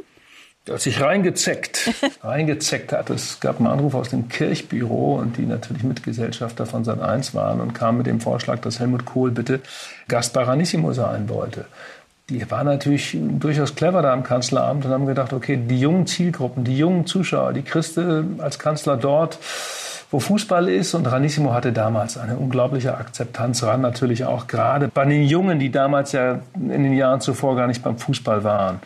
als 0.70 0.86
ich 0.86 1.02
reingezeckt, 1.02 1.92
reingezeckt 2.24 2.92
hatte, 2.94 3.14
es 3.14 3.40
gab 3.40 3.58
einen 3.58 3.68
Anruf 3.68 3.96
aus 3.96 4.10
dem 4.10 4.30
Kirchbüro 4.30 5.16
und 5.16 5.38
die 5.38 5.46
natürlich 5.46 5.84
Mitgesellschafter 5.84 6.66
von 6.66 6.84
Sat 6.84 7.02
1 7.02 7.34
waren 7.34 7.62
und 7.62 7.74
kam 7.74 7.98
mit 7.98 8.08
dem 8.08 8.22
Vorschlag, 8.22 8.60
dass 8.60 8.80
Helmut 8.80 9.06
Kohl 9.06 9.32
bitte 9.32 9.62
Gast 10.08 10.34
bei 10.34 10.44
Ranissimo 10.44 10.94
sein 10.94 11.30
wollte. 11.30 11.66
Die 12.30 12.50
waren 12.50 12.68
natürlich 12.68 13.18
durchaus 13.20 13.76
clever 13.76 14.02
da 14.02 14.14
am 14.14 14.24
Kanzleramt 14.24 14.86
und 14.86 14.92
haben 14.92 15.06
gedacht, 15.06 15.34
okay, 15.34 15.58
die 15.58 15.80
jungen 15.80 16.08
Zielgruppen, 16.08 16.64
die 16.64 16.78
jungen 16.78 17.06
Zuschauer, 17.06 17.54
die 17.54 17.64
du 17.64 18.36
als 18.38 18.58
Kanzler 18.58 18.96
dort, 18.96 19.38
wo 20.12 20.20
Fußball 20.20 20.70
ist. 20.70 20.94
Und 20.94 21.08
Ranissimo 21.08 21.54
hatte 21.54 21.74
damals 21.74 22.18
eine 22.18 22.38
unglaubliche 22.38 22.96
Akzeptanz 22.96 23.64
ran, 23.64 23.82
natürlich 23.82 24.24
auch 24.26 24.48
gerade 24.48 24.88
bei 24.88 25.04
den 25.04 25.24
Jungen, 25.24 25.60
die 25.60 25.72
damals 25.72 26.14
ja 26.14 26.40
in 26.54 26.84
den 26.84 26.94
Jahren 26.94 27.20
zuvor 27.20 27.58
gar 27.58 27.68
nicht 27.68 27.84
beim 27.84 27.98
Fußball 27.98 28.46
waren. 28.46 28.80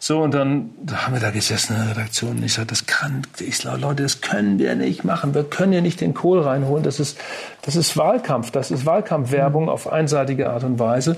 So, 0.00 0.20
und 0.20 0.32
dann 0.32 0.70
da 0.80 1.06
haben 1.06 1.14
wir 1.14 1.20
da 1.20 1.30
gesessen 1.30 1.74
in 1.74 1.82
der 1.82 1.90
Redaktion 1.96 2.36
und 2.36 2.44
ich 2.44 2.52
sagte, 2.52 2.68
das 2.68 2.86
kann, 2.86 3.22
ich 3.40 3.58
sage, 3.58 3.80
Leute, 3.80 4.04
das 4.04 4.20
können 4.20 4.58
wir 4.58 4.74
nicht 4.76 5.02
machen. 5.02 5.34
Wir 5.34 5.42
können 5.42 5.72
ja 5.72 5.80
nicht 5.80 6.00
den 6.00 6.14
Kohl 6.14 6.40
reinholen. 6.40 6.84
Das 6.84 7.00
ist, 7.00 7.18
das 7.62 7.74
ist 7.74 7.96
Wahlkampf. 7.96 8.52
Das 8.52 8.70
ist 8.70 8.86
Wahlkampfwerbung 8.86 9.64
mhm. 9.64 9.68
auf 9.68 9.90
einseitige 9.90 10.50
Art 10.50 10.62
und 10.62 10.78
Weise. 10.78 11.16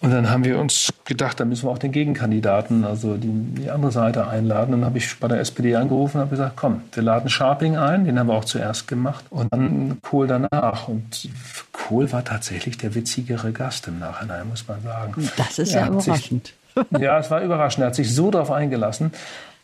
Und 0.00 0.10
dann 0.10 0.30
haben 0.30 0.44
wir 0.44 0.58
uns 0.58 0.90
gedacht, 1.04 1.38
da 1.38 1.44
müssen 1.44 1.66
wir 1.66 1.70
auch 1.70 1.78
den 1.78 1.92
Gegenkandidaten, 1.92 2.84
also 2.84 3.16
die, 3.16 3.28
die 3.28 3.70
andere 3.70 3.92
Seite 3.92 4.26
einladen. 4.26 4.72
Und 4.72 4.80
dann 4.80 4.86
habe 4.86 4.98
ich 4.98 5.18
bei 5.20 5.28
der 5.28 5.40
SPD 5.40 5.76
angerufen 5.76 6.16
und 6.16 6.22
habe 6.22 6.30
gesagt, 6.30 6.56
komm, 6.56 6.80
wir 6.92 7.02
laden 7.02 7.28
Sharping 7.28 7.76
ein. 7.76 8.06
Den 8.06 8.18
haben 8.18 8.28
wir 8.28 8.34
auch 8.34 8.46
zuerst 8.46 8.88
gemacht. 8.88 9.26
Und 9.28 9.52
dann 9.52 9.98
Kohl 10.00 10.26
danach. 10.26 10.88
Und 10.88 11.28
Kohl 11.72 12.10
war 12.10 12.24
tatsächlich 12.24 12.78
der 12.78 12.94
witzigere 12.94 13.52
Gast 13.52 13.86
im 13.86 13.98
Nachhinein, 13.98 14.48
muss 14.48 14.66
man 14.66 14.82
sagen. 14.82 15.30
Das 15.36 15.58
ist 15.58 15.74
ja 15.74 15.88
überraschend 15.88 16.54
ja, 16.98 17.18
es 17.18 17.30
war 17.30 17.40
überraschend. 17.42 17.82
Er 17.82 17.88
hat 17.88 17.94
sich 17.94 18.14
so 18.14 18.30
darauf 18.30 18.50
eingelassen. 18.50 19.12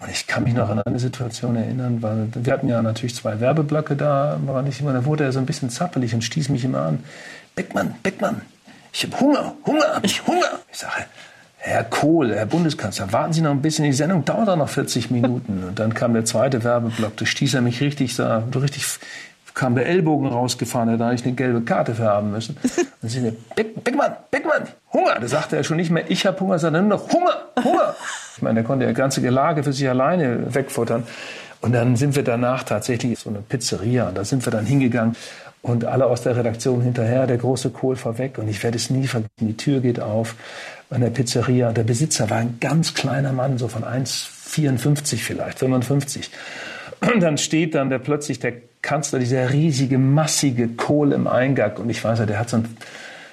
Und 0.01 0.11
ich 0.11 0.27
kann 0.27 0.45
mich 0.45 0.55
noch 0.55 0.71
an 0.71 0.81
eine 0.81 0.99
Situation 0.99 1.57
erinnern, 1.57 2.01
weil 2.01 2.29
wir 2.33 2.53
hatten 2.53 2.69
ja 2.69 2.81
natürlich 2.81 3.15
zwei 3.15 3.39
Werbeblöcke 3.39 3.97
da, 3.97 4.39
war 4.47 4.63
nicht 4.63 4.81
immer, 4.81 4.95
da 4.95 5.05
wurde 5.05 5.25
er 5.25 5.33
so 5.33 5.39
ein 5.39 5.45
bisschen 5.45 5.69
zappelig 5.69 6.15
und 6.15 6.23
stieß 6.23 6.49
mich 6.49 6.65
immer 6.65 6.81
an. 6.81 7.05
Beckmann, 7.55 7.95
Beckmann, 8.03 8.41
ich 8.95 9.05
habe 9.05 9.21
Hunger, 9.21 9.55
Hunger, 9.67 10.01
ich 10.03 10.27
Hunger. 10.27 10.61
Ich 10.73 10.79
sage, 10.79 11.05
Herr 11.59 11.85
Kohl, 11.85 12.35
Herr 12.35 12.47
Bundeskanzler, 12.47 13.13
warten 13.13 13.35
Sie 13.35 13.43
noch 13.43 13.51
ein 13.51 13.61
bisschen, 13.61 13.85
die 13.85 13.93
Sendung 13.93 14.25
dauert 14.25 14.49
auch 14.49 14.57
noch 14.57 14.71
40 14.71 15.11
Minuten. 15.11 15.65
Und 15.69 15.79
dann 15.79 15.93
kam 15.93 16.15
der 16.15 16.25
zweite 16.25 16.65
Werbeblock, 16.65 17.19
da 17.19 17.27
stieß 17.27 17.53
er 17.53 17.61
mich 17.61 17.83
richtig, 17.83 18.15
so 18.15 18.25
richtig 18.57 18.87
kam 19.55 19.75
der 19.75 19.87
Ellbogen 19.87 20.29
rausgefahren, 20.29 20.89
er 20.89 20.97
da 20.97 21.13
ich 21.13 21.25
eine 21.25 21.35
gelbe 21.35 21.63
Karte 21.63 21.95
für 21.95 22.05
haben 22.05 22.31
müssen. 22.31 22.57
Dann 23.01 23.11
sind 23.11 23.25
wir, 23.25 23.37
Beck, 23.55 23.83
Beckmann, 23.83 24.17
Beckmann, 24.31 24.69
Hunger. 24.93 25.19
Da 25.21 25.29
sagte 25.29 25.57
er 25.57 25.65
schon 25.65 25.77
nicht 25.77 25.91
mehr, 25.91 26.11
ich 26.11 26.27
habe 26.27 26.39
Hunger, 26.41 26.59
sondern 26.59 26.89
nur 26.89 26.99
noch 26.99 27.13
Hunger, 27.13 27.35
Hunger. 27.63 27.95
Ich 28.37 28.43
meine, 28.43 28.55
der 28.55 28.65
konnte 28.65 28.87
ja 28.87 28.93
ganze 28.93 29.21
Gelage 29.21 29.63
für 29.63 29.75
sich 29.75 29.87
alleine 29.87 30.55
wegfuttern. 30.55 31.03
Und 31.61 31.73
dann 31.73 31.97
sind 31.97 32.17
wir 32.17 32.23
danach 32.23 32.63
tatsächlich 32.63 33.19
so 33.19 33.29
eine 33.29 33.41
Pizzeria. 33.41 34.09
Und 34.09 34.17
da 34.17 34.25
sind 34.25 34.47
wir 34.47 34.51
dann 34.51 34.65
hingegangen 34.65 35.15
und 35.61 35.85
alle 35.85 36.07
aus 36.07 36.23
der 36.23 36.37
Redaktion 36.37 36.81
hinterher, 36.81 37.27
der 37.27 37.37
große 37.37 37.69
Kohl 37.71 37.97
vorweg. 37.97 38.39
Und 38.39 38.49
ich 38.49 38.63
werde 38.63 38.77
es 38.77 38.89
nie 38.89 39.07
vergessen. 39.07 39.31
Die 39.41 39.57
Tür 39.57 39.81
geht 39.81 40.01
auf 40.01 40.37
an 40.89 41.03
der 41.03 41.11
Pizzeria. 41.11 41.73
Der 41.73 41.85
Besitzer 41.85 42.31
war 42.31 42.39
ein 42.39 42.57
ganz 42.61 42.95
kleiner 42.95 43.33
Mann, 43.33 43.59
so 43.59 43.69
von 43.69 43.85
1,54 43.85 45.19
vielleicht, 45.19 45.59
55. 45.59 46.31
Und 47.01 47.21
dann 47.21 47.37
steht 47.37 47.75
dann 47.75 47.91
der 47.91 47.99
plötzlich 47.99 48.39
der 48.39 48.55
Kanzler, 48.83 49.19
dieser 49.19 49.51
riesige, 49.51 49.99
massige 49.99 50.69
Kohl 50.69 51.13
im 51.13 51.27
Eingang. 51.27 51.77
Und 51.77 51.91
ich 51.91 52.03
weiß 52.03 52.19
ja, 52.21 52.27
der 52.27 52.39
hat 52.39 52.51
so 52.51 52.59
ein, 52.59 52.77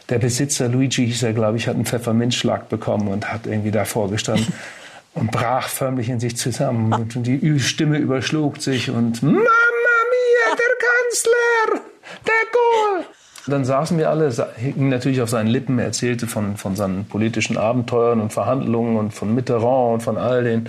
der 0.10 0.20
Besitzer, 0.20 0.70
Luigi 0.70 1.06
hieß 1.06 1.24
er, 1.24 1.34
glaube 1.34 1.58
ich, 1.58 1.68
hat 1.68 1.76
einen 1.76 1.86
Pfefferminzschlag 1.86 2.70
bekommen 2.70 3.08
und 3.10 3.32
hat 3.32 3.46
irgendwie 3.46 3.72
davor 3.72 4.10
gestanden 4.10 4.54
und 5.14 5.32
brach 5.32 5.68
förmlich 5.68 6.10
in 6.10 6.20
sich 6.20 6.38
zusammen. 6.38 6.94
Und 6.94 7.16
die 7.28 7.60
Stimme 7.60 7.98
überschlug 7.98 8.62
sich 8.62 8.90
und 8.90 9.24
Mama 9.24 9.36
mia, 9.40 10.56
der 10.56 10.88
Kanzler, 10.88 11.82
der 12.26 12.34
Kohl. 12.52 13.06
Dann 13.48 13.64
saßen 13.64 13.98
wir 13.98 14.10
alle, 14.10 14.32
hingen 14.58 14.90
natürlich 14.90 15.22
auf 15.22 15.30
seinen 15.30 15.48
Lippen, 15.48 15.80
er 15.80 15.86
erzählte 15.86 16.28
von, 16.28 16.58
von 16.58 16.76
seinen 16.76 17.06
politischen 17.06 17.58
Abenteuern 17.58 18.20
und 18.20 18.34
Verhandlungen 18.34 18.98
und 18.98 19.14
von 19.14 19.34
Mitterrand 19.34 19.94
und 19.94 20.04
von 20.04 20.18
all 20.18 20.44
den 20.44 20.68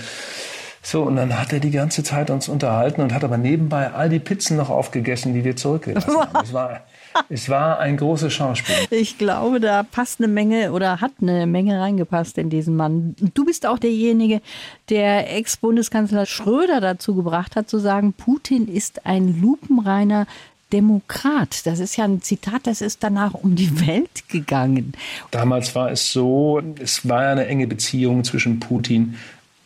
So, 0.90 1.03
und 1.03 1.16
dann 1.16 1.38
hat 1.38 1.53
er 1.53 1.61
die 1.61 1.70
ganze 1.70 2.03
Zeit 2.03 2.31
uns 2.31 2.48
unterhalten 2.48 3.03
und 3.03 3.12
hat 3.12 3.22
aber 3.22 3.37
nebenbei 3.37 3.92
all 3.92 4.09
die 4.09 4.20
Pizzen 4.20 4.57
noch 4.57 4.70
aufgegessen, 4.70 5.35
die 5.35 5.44
wir 5.44 5.55
zurückgelassen 5.55 6.16
haben. 6.16 6.42
Es 6.42 6.55
war, 6.55 6.81
es 7.29 7.48
war 7.51 7.79
ein 7.79 7.98
großes 7.98 8.33
Schauspiel. 8.33 8.74
Ich 8.88 9.18
glaube, 9.18 9.61
da 9.61 9.83
passt 9.83 10.18
eine 10.18 10.29
Menge 10.29 10.72
oder 10.72 11.03
hat 11.03 11.12
eine 11.20 11.46
Menge 11.46 11.79
reingepasst 11.79 12.38
in 12.38 12.48
diesen 12.48 12.74
Mann. 12.74 13.14
Du 13.35 13.44
bist 13.44 13.66
auch 13.66 13.79
derjenige, 13.79 14.40
der 14.88 15.37
Ex-Bundeskanzler 15.37 16.24
Schröder 16.24 16.81
dazu 16.81 17.14
gebracht 17.14 17.55
hat, 17.55 17.68
zu 17.68 17.79
sagen, 17.79 18.14
Putin 18.14 18.66
ist 18.66 19.05
ein 19.05 19.42
lupenreiner 19.42 20.27
Demokrat. 20.72 21.66
Das 21.66 21.81
ist 21.81 21.96
ja 21.96 22.05
ein 22.05 22.22
Zitat, 22.22 22.66
das 22.66 22.81
ist 22.81 23.03
danach 23.03 23.35
um 23.35 23.57
die 23.57 23.87
Welt 23.87 24.27
gegangen. 24.29 24.94
Damals 25.31 25.74
war 25.74 25.90
es 25.90 26.12
so, 26.12 26.62
es 26.81 27.07
war 27.07 27.24
ja 27.24 27.33
eine 27.33 27.46
enge 27.46 27.66
Beziehung 27.66 28.24
zwischen 28.24 28.59
Putin 28.59 29.16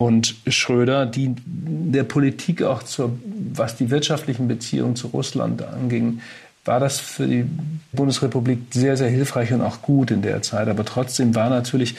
und 0.03 0.35
Schröder, 0.49 1.07
die 1.07 1.35
der 1.47 2.03
Politik 2.03 2.63
auch 2.63 2.83
zur, 2.83 3.13
was 3.55 3.77
die 3.77 3.91
wirtschaftlichen 3.91 4.49
Beziehungen 4.49 4.97
zu 4.97 5.09
Russland 5.09 5.63
anging, 5.63 6.21
war 6.65 6.81
das 6.81 6.99
für 6.99 7.27
die 7.27 7.45
Bundesrepublik 7.93 8.59
sehr, 8.71 8.97
sehr 8.97 9.09
hilfreich 9.09 9.53
und 9.53 9.61
auch 9.61 9.81
gut 9.81 10.11
in 10.11 10.23
der 10.23 10.43
Zeit. 10.43 10.69
Aber 10.69 10.85
trotzdem 10.85 11.37
war 11.37 11.51
natürlich 11.51 11.95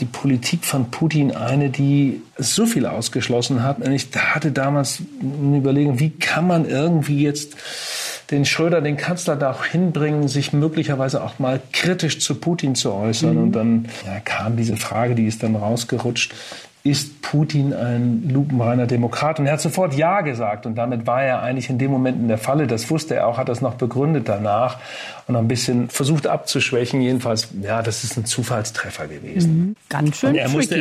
die 0.00 0.06
Politik 0.06 0.64
von 0.64 0.90
Putin 0.90 1.36
eine, 1.36 1.68
die 1.68 2.22
so 2.38 2.64
viel 2.64 2.86
ausgeschlossen 2.86 3.62
hat. 3.62 3.78
Und 3.78 3.92
ich 3.92 4.08
hatte 4.16 4.50
damals 4.50 5.02
eine 5.20 5.58
Überlegung, 5.58 6.00
wie 6.00 6.10
kann 6.10 6.46
man 6.46 6.68
irgendwie 6.68 7.22
jetzt 7.22 7.56
den 8.30 8.44
Schröder, 8.44 8.80
den 8.80 8.96
Kanzler, 8.96 9.36
da 9.36 9.52
auch 9.52 9.64
hinbringen, 9.64 10.28
sich 10.28 10.52
möglicherweise 10.52 11.22
auch 11.22 11.38
mal 11.38 11.60
kritisch 11.72 12.20
zu 12.20 12.36
Putin 12.36 12.74
zu 12.74 12.92
äußern. 12.92 13.36
Mhm. 13.36 13.42
Und 13.42 13.52
dann 13.52 13.88
ja, 14.06 14.20
kam 14.20 14.56
diese 14.56 14.76
Frage, 14.76 15.14
die 15.14 15.26
ist 15.26 15.42
dann 15.42 15.56
rausgerutscht 15.56 16.34
ist 16.86 17.22
Putin 17.22 17.72
ein 17.72 18.28
lupenreiner 18.28 18.86
Demokrat? 18.86 19.40
Und 19.40 19.46
er 19.46 19.54
hat 19.54 19.60
sofort 19.62 19.94
Ja 19.94 20.20
gesagt. 20.20 20.66
Und 20.66 20.74
damit 20.76 21.06
war 21.06 21.22
er 21.22 21.42
eigentlich 21.42 21.70
in 21.70 21.78
dem 21.78 21.90
Moment 21.90 22.18
in 22.20 22.28
der 22.28 22.36
Falle. 22.36 22.66
Das 22.66 22.90
wusste 22.90 23.14
er 23.14 23.26
auch, 23.26 23.38
hat 23.38 23.48
das 23.48 23.62
noch 23.62 23.74
begründet 23.74 24.28
danach 24.28 24.76
und 25.26 25.34
ein 25.34 25.48
bisschen 25.48 25.88
versucht 25.88 26.26
abzuschwächen. 26.26 27.00
Jedenfalls, 27.00 27.48
ja, 27.62 27.80
das 27.82 28.04
ist 28.04 28.18
ein 28.18 28.26
Zufallstreffer 28.26 29.06
gewesen. 29.06 29.58
Mhm. 29.58 29.76
Ganz 29.88 30.18
schön. 30.18 30.30
Und 30.30 30.36
er 30.36 30.50
musste 30.50 30.76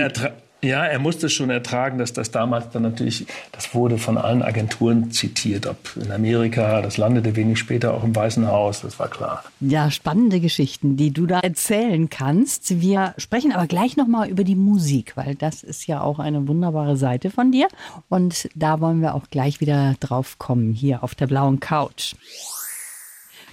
ja, 0.63 0.85
er 0.85 0.99
musste 0.99 1.29
schon 1.29 1.49
ertragen, 1.49 1.97
dass 1.97 2.13
das 2.13 2.31
damals 2.31 2.69
dann 2.69 2.83
natürlich, 2.83 3.25
das 3.51 3.73
wurde 3.75 3.97
von 3.97 4.17
allen 4.17 4.41
Agenturen 4.41 5.11
zitiert, 5.11 5.67
ob 5.67 5.77
in 5.95 6.11
Amerika, 6.11 6.81
das 6.81 6.97
landete 6.97 7.35
wenig 7.35 7.59
später 7.59 7.93
auch 7.93 8.03
im 8.03 8.15
Weißen 8.15 8.47
Haus, 8.47 8.81
das 8.81 8.99
war 8.99 9.09
klar. 9.09 9.43
Ja, 9.59 9.91
spannende 9.91 10.39
Geschichten, 10.39 10.97
die 10.97 11.11
du 11.11 11.25
da 11.25 11.39
erzählen 11.39 12.09
kannst. 12.09 12.81
Wir 12.81 13.13
sprechen 13.17 13.51
aber 13.51 13.67
gleich 13.67 13.97
nochmal 13.97 14.29
über 14.29 14.43
die 14.43 14.55
Musik, 14.55 15.15
weil 15.15 15.35
das 15.35 15.63
ist 15.63 15.87
ja 15.87 16.01
auch 16.01 16.19
eine 16.19 16.47
wunderbare 16.47 16.97
Seite 16.97 17.29
von 17.29 17.51
dir. 17.51 17.67
Und 18.09 18.49
da 18.55 18.79
wollen 18.79 19.01
wir 19.01 19.15
auch 19.15 19.29
gleich 19.29 19.59
wieder 19.59 19.95
drauf 19.99 20.37
kommen, 20.39 20.73
hier 20.73 21.03
auf 21.03 21.15
der 21.15 21.27
blauen 21.27 21.59
Couch. 21.59 22.15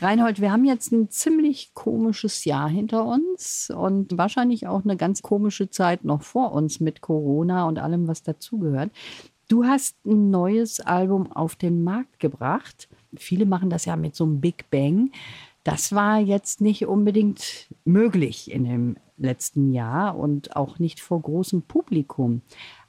Reinhold, 0.02 0.40
wir 0.40 0.50
haben 0.50 0.64
jetzt 0.64 0.92
ein 0.92 1.10
ziemlich 1.10 1.74
komisches 1.74 2.46
Jahr 2.46 2.70
hinter 2.70 3.04
uns 3.04 3.70
und 3.70 4.16
wahrscheinlich 4.16 4.66
auch 4.66 4.82
eine 4.82 4.96
ganz 4.96 5.20
komische 5.20 5.68
Zeit 5.68 6.04
noch 6.04 6.22
vor 6.22 6.52
uns 6.52 6.80
mit 6.80 7.02
Corona 7.02 7.68
und 7.68 7.78
allem, 7.78 8.08
was 8.08 8.22
dazugehört. 8.22 8.90
Du 9.48 9.64
hast 9.64 9.96
ein 10.06 10.30
neues 10.30 10.80
Album 10.80 11.30
auf 11.32 11.54
den 11.54 11.84
Markt 11.84 12.18
gebracht. 12.18 12.88
Viele 13.14 13.44
machen 13.44 13.68
das 13.68 13.84
ja 13.84 13.96
mit 13.96 14.14
so 14.14 14.24
einem 14.24 14.40
Big 14.40 14.70
Bang. 14.70 15.10
Das 15.64 15.94
war 15.94 16.18
jetzt 16.18 16.62
nicht 16.62 16.86
unbedingt 16.86 17.68
möglich 17.84 18.50
in 18.50 18.64
dem 18.64 18.96
letzten 19.18 19.72
Jahr 19.72 20.16
und 20.16 20.56
auch 20.56 20.78
nicht 20.78 21.00
vor 21.00 21.20
großem 21.20 21.62
Publikum. 21.62 22.40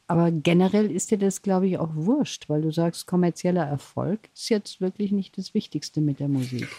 Aber 0.07 0.31
generell 0.31 0.89
ist 0.89 1.11
dir 1.11 1.17
das, 1.17 1.41
glaube 1.41 1.67
ich, 1.67 1.77
auch 1.77 1.91
wurscht, 1.93 2.47
weil 2.47 2.61
du 2.61 2.71
sagst, 2.71 3.05
kommerzieller 3.05 3.65
Erfolg 3.65 4.29
ist 4.33 4.49
jetzt 4.49 4.79
wirklich 4.79 5.11
nicht 5.11 5.37
das 5.37 5.53
Wichtigste 5.53 5.99
mit 5.99 6.19
der 6.19 6.29
Musik. 6.29 6.69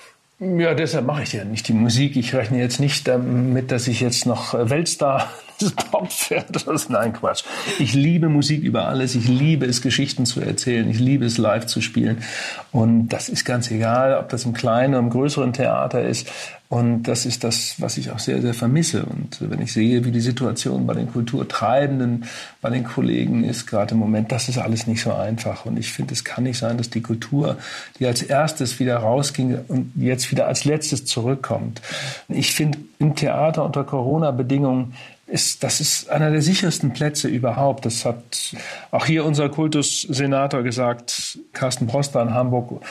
Ja, 0.44 0.74
deshalb 0.74 1.06
mache 1.06 1.22
ich 1.22 1.32
ja 1.34 1.44
nicht 1.44 1.68
die 1.68 1.72
Musik. 1.72 2.16
Ich 2.16 2.34
rechne 2.34 2.58
jetzt 2.58 2.80
nicht 2.80 3.06
damit, 3.06 3.70
dass 3.70 3.86
ich 3.86 4.00
jetzt 4.00 4.26
noch 4.26 4.54
äh, 4.54 4.68
Weltstar 4.70 5.30
des 5.60 5.72
Pops 5.72 6.30
werde. 6.30 6.60
Nein, 6.88 7.12
Quatsch. 7.12 7.44
Ich 7.78 7.94
liebe 7.94 8.28
Musik 8.28 8.62
über 8.62 8.86
alles. 8.86 9.14
Ich 9.14 9.28
liebe 9.28 9.66
es, 9.66 9.82
Geschichten 9.82 10.26
zu 10.26 10.40
erzählen. 10.40 10.88
Ich 10.88 10.98
liebe 10.98 11.24
es, 11.24 11.38
live 11.38 11.66
zu 11.66 11.80
spielen. 11.80 12.22
Und 12.70 13.08
das 13.08 13.28
ist 13.28 13.44
ganz 13.44 13.70
egal, 13.70 14.16
ob 14.18 14.28
das 14.28 14.44
im 14.44 14.52
kleinen 14.52 14.94
oder 14.94 15.02
im 15.02 15.10
größeren 15.10 15.52
Theater 15.52 16.02
ist. 16.02 16.28
Und 16.72 17.02
das 17.02 17.26
ist 17.26 17.44
das, 17.44 17.74
was 17.82 17.98
ich 17.98 18.10
auch 18.12 18.18
sehr, 18.18 18.40
sehr 18.40 18.54
vermisse. 18.54 19.04
Und 19.04 19.36
wenn 19.42 19.60
ich 19.60 19.74
sehe, 19.74 20.06
wie 20.06 20.10
die 20.10 20.22
Situation 20.22 20.86
bei 20.86 20.94
den 20.94 21.12
Kulturtreibenden, 21.12 22.24
bei 22.62 22.70
den 22.70 22.84
Kollegen 22.84 23.44
ist, 23.44 23.66
gerade 23.66 23.92
im 23.92 24.00
Moment, 24.00 24.32
das 24.32 24.48
ist 24.48 24.56
alles 24.56 24.86
nicht 24.86 25.02
so 25.02 25.12
einfach. 25.12 25.66
Und 25.66 25.78
ich 25.78 25.92
finde, 25.92 26.14
es 26.14 26.24
kann 26.24 26.44
nicht 26.44 26.58
sein, 26.58 26.78
dass 26.78 26.88
die 26.88 27.02
Kultur, 27.02 27.58
die 27.98 28.06
als 28.06 28.22
erstes 28.22 28.80
wieder 28.80 28.96
rausging 28.96 29.58
und 29.68 29.92
jetzt 29.96 30.30
wieder 30.30 30.46
als 30.46 30.64
letztes 30.64 31.04
zurückkommt. 31.04 31.82
Ich 32.28 32.54
finde, 32.54 32.78
im 32.98 33.16
Theater 33.16 33.66
unter 33.66 33.84
Corona-Bedingungen 33.84 34.94
ist, 35.32 35.64
das 35.64 35.80
ist 35.80 36.10
einer 36.10 36.30
der 36.30 36.42
sichersten 36.42 36.92
Plätze 36.92 37.26
überhaupt. 37.26 37.86
Das 37.86 38.04
hat 38.04 38.54
auch 38.90 39.06
hier 39.06 39.24
unser 39.24 39.48
Kultussenator 39.48 40.62
gesagt, 40.62 41.38
Carsten 41.54 41.86
Proster 41.86 42.20
in 42.20 42.34
Hamburg. 42.34 42.82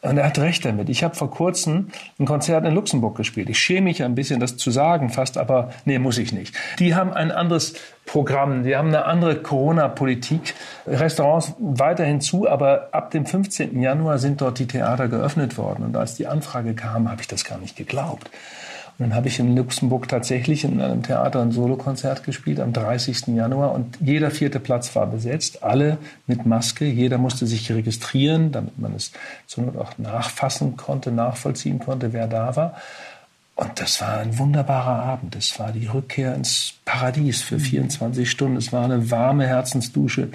Und 0.00 0.16
er 0.16 0.24
hat 0.24 0.38
recht 0.38 0.64
damit. 0.64 0.88
Ich 0.88 1.04
habe 1.04 1.14
vor 1.14 1.30
kurzem 1.30 1.88
ein 2.18 2.24
Konzert 2.24 2.64
in 2.64 2.74
Luxemburg 2.74 3.16
gespielt. 3.16 3.50
Ich 3.50 3.58
schäme 3.58 3.82
mich 3.82 4.02
ein 4.02 4.14
bisschen, 4.14 4.40
das 4.40 4.56
zu 4.56 4.70
sagen 4.70 5.10
fast, 5.10 5.36
aber 5.36 5.72
nee, 5.84 5.98
muss 5.98 6.16
ich 6.16 6.32
nicht. 6.32 6.54
Die 6.78 6.94
haben 6.94 7.12
ein 7.12 7.30
anderes 7.30 7.74
Programm, 8.06 8.64
die 8.64 8.74
haben 8.74 8.88
eine 8.88 9.04
andere 9.04 9.36
Corona-Politik. 9.36 10.54
Restaurants 10.86 11.52
weiterhin 11.58 12.22
zu, 12.22 12.48
aber 12.48 12.88
ab 12.92 13.10
dem 13.10 13.26
15. 13.26 13.78
Januar 13.82 14.18
sind 14.18 14.40
dort 14.40 14.58
die 14.58 14.66
Theater 14.66 15.08
geöffnet 15.08 15.58
worden. 15.58 15.84
Und 15.84 15.96
als 15.96 16.14
die 16.14 16.26
Anfrage 16.26 16.72
kam, 16.72 17.10
habe 17.10 17.20
ich 17.20 17.28
das 17.28 17.44
gar 17.44 17.58
nicht 17.58 17.76
geglaubt. 17.76 18.30
Und 19.00 19.06
dann 19.06 19.14
habe 19.14 19.28
ich 19.28 19.38
in 19.38 19.56
Luxemburg 19.56 20.08
tatsächlich 20.08 20.62
in 20.62 20.78
einem 20.78 21.02
Theater 21.02 21.40
ein 21.40 21.52
Solokonzert 21.52 22.22
gespielt 22.22 22.60
am 22.60 22.74
30. 22.74 23.28
Januar 23.28 23.72
und 23.72 23.96
jeder 23.98 24.30
vierte 24.30 24.60
Platz 24.60 24.94
war 24.94 25.06
besetzt, 25.06 25.62
alle 25.62 25.96
mit 26.26 26.44
Maske. 26.44 26.84
Jeder 26.84 27.16
musste 27.16 27.46
sich 27.46 27.72
registrieren, 27.72 28.52
damit 28.52 28.78
man 28.78 28.94
es 28.94 29.12
zur 29.46 29.64
Not 29.64 29.78
auch 29.78 29.96
nachfassen 29.96 30.76
konnte, 30.76 31.12
nachvollziehen 31.12 31.78
konnte, 31.78 32.12
wer 32.12 32.26
da 32.26 32.54
war. 32.56 32.76
Und 33.54 33.80
das 33.80 34.02
war 34.02 34.18
ein 34.18 34.36
wunderbarer 34.36 35.02
Abend. 35.02 35.34
Es 35.34 35.58
war 35.58 35.72
die 35.72 35.86
Rückkehr 35.86 36.34
ins 36.34 36.74
Paradies 36.84 37.40
für 37.40 37.58
24 37.58 38.20
mhm. 38.20 38.26
Stunden. 38.26 38.56
Es 38.58 38.70
war 38.70 38.84
eine 38.84 39.10
warme 39.10 39.46
Herzensdusche. 39.46 40.28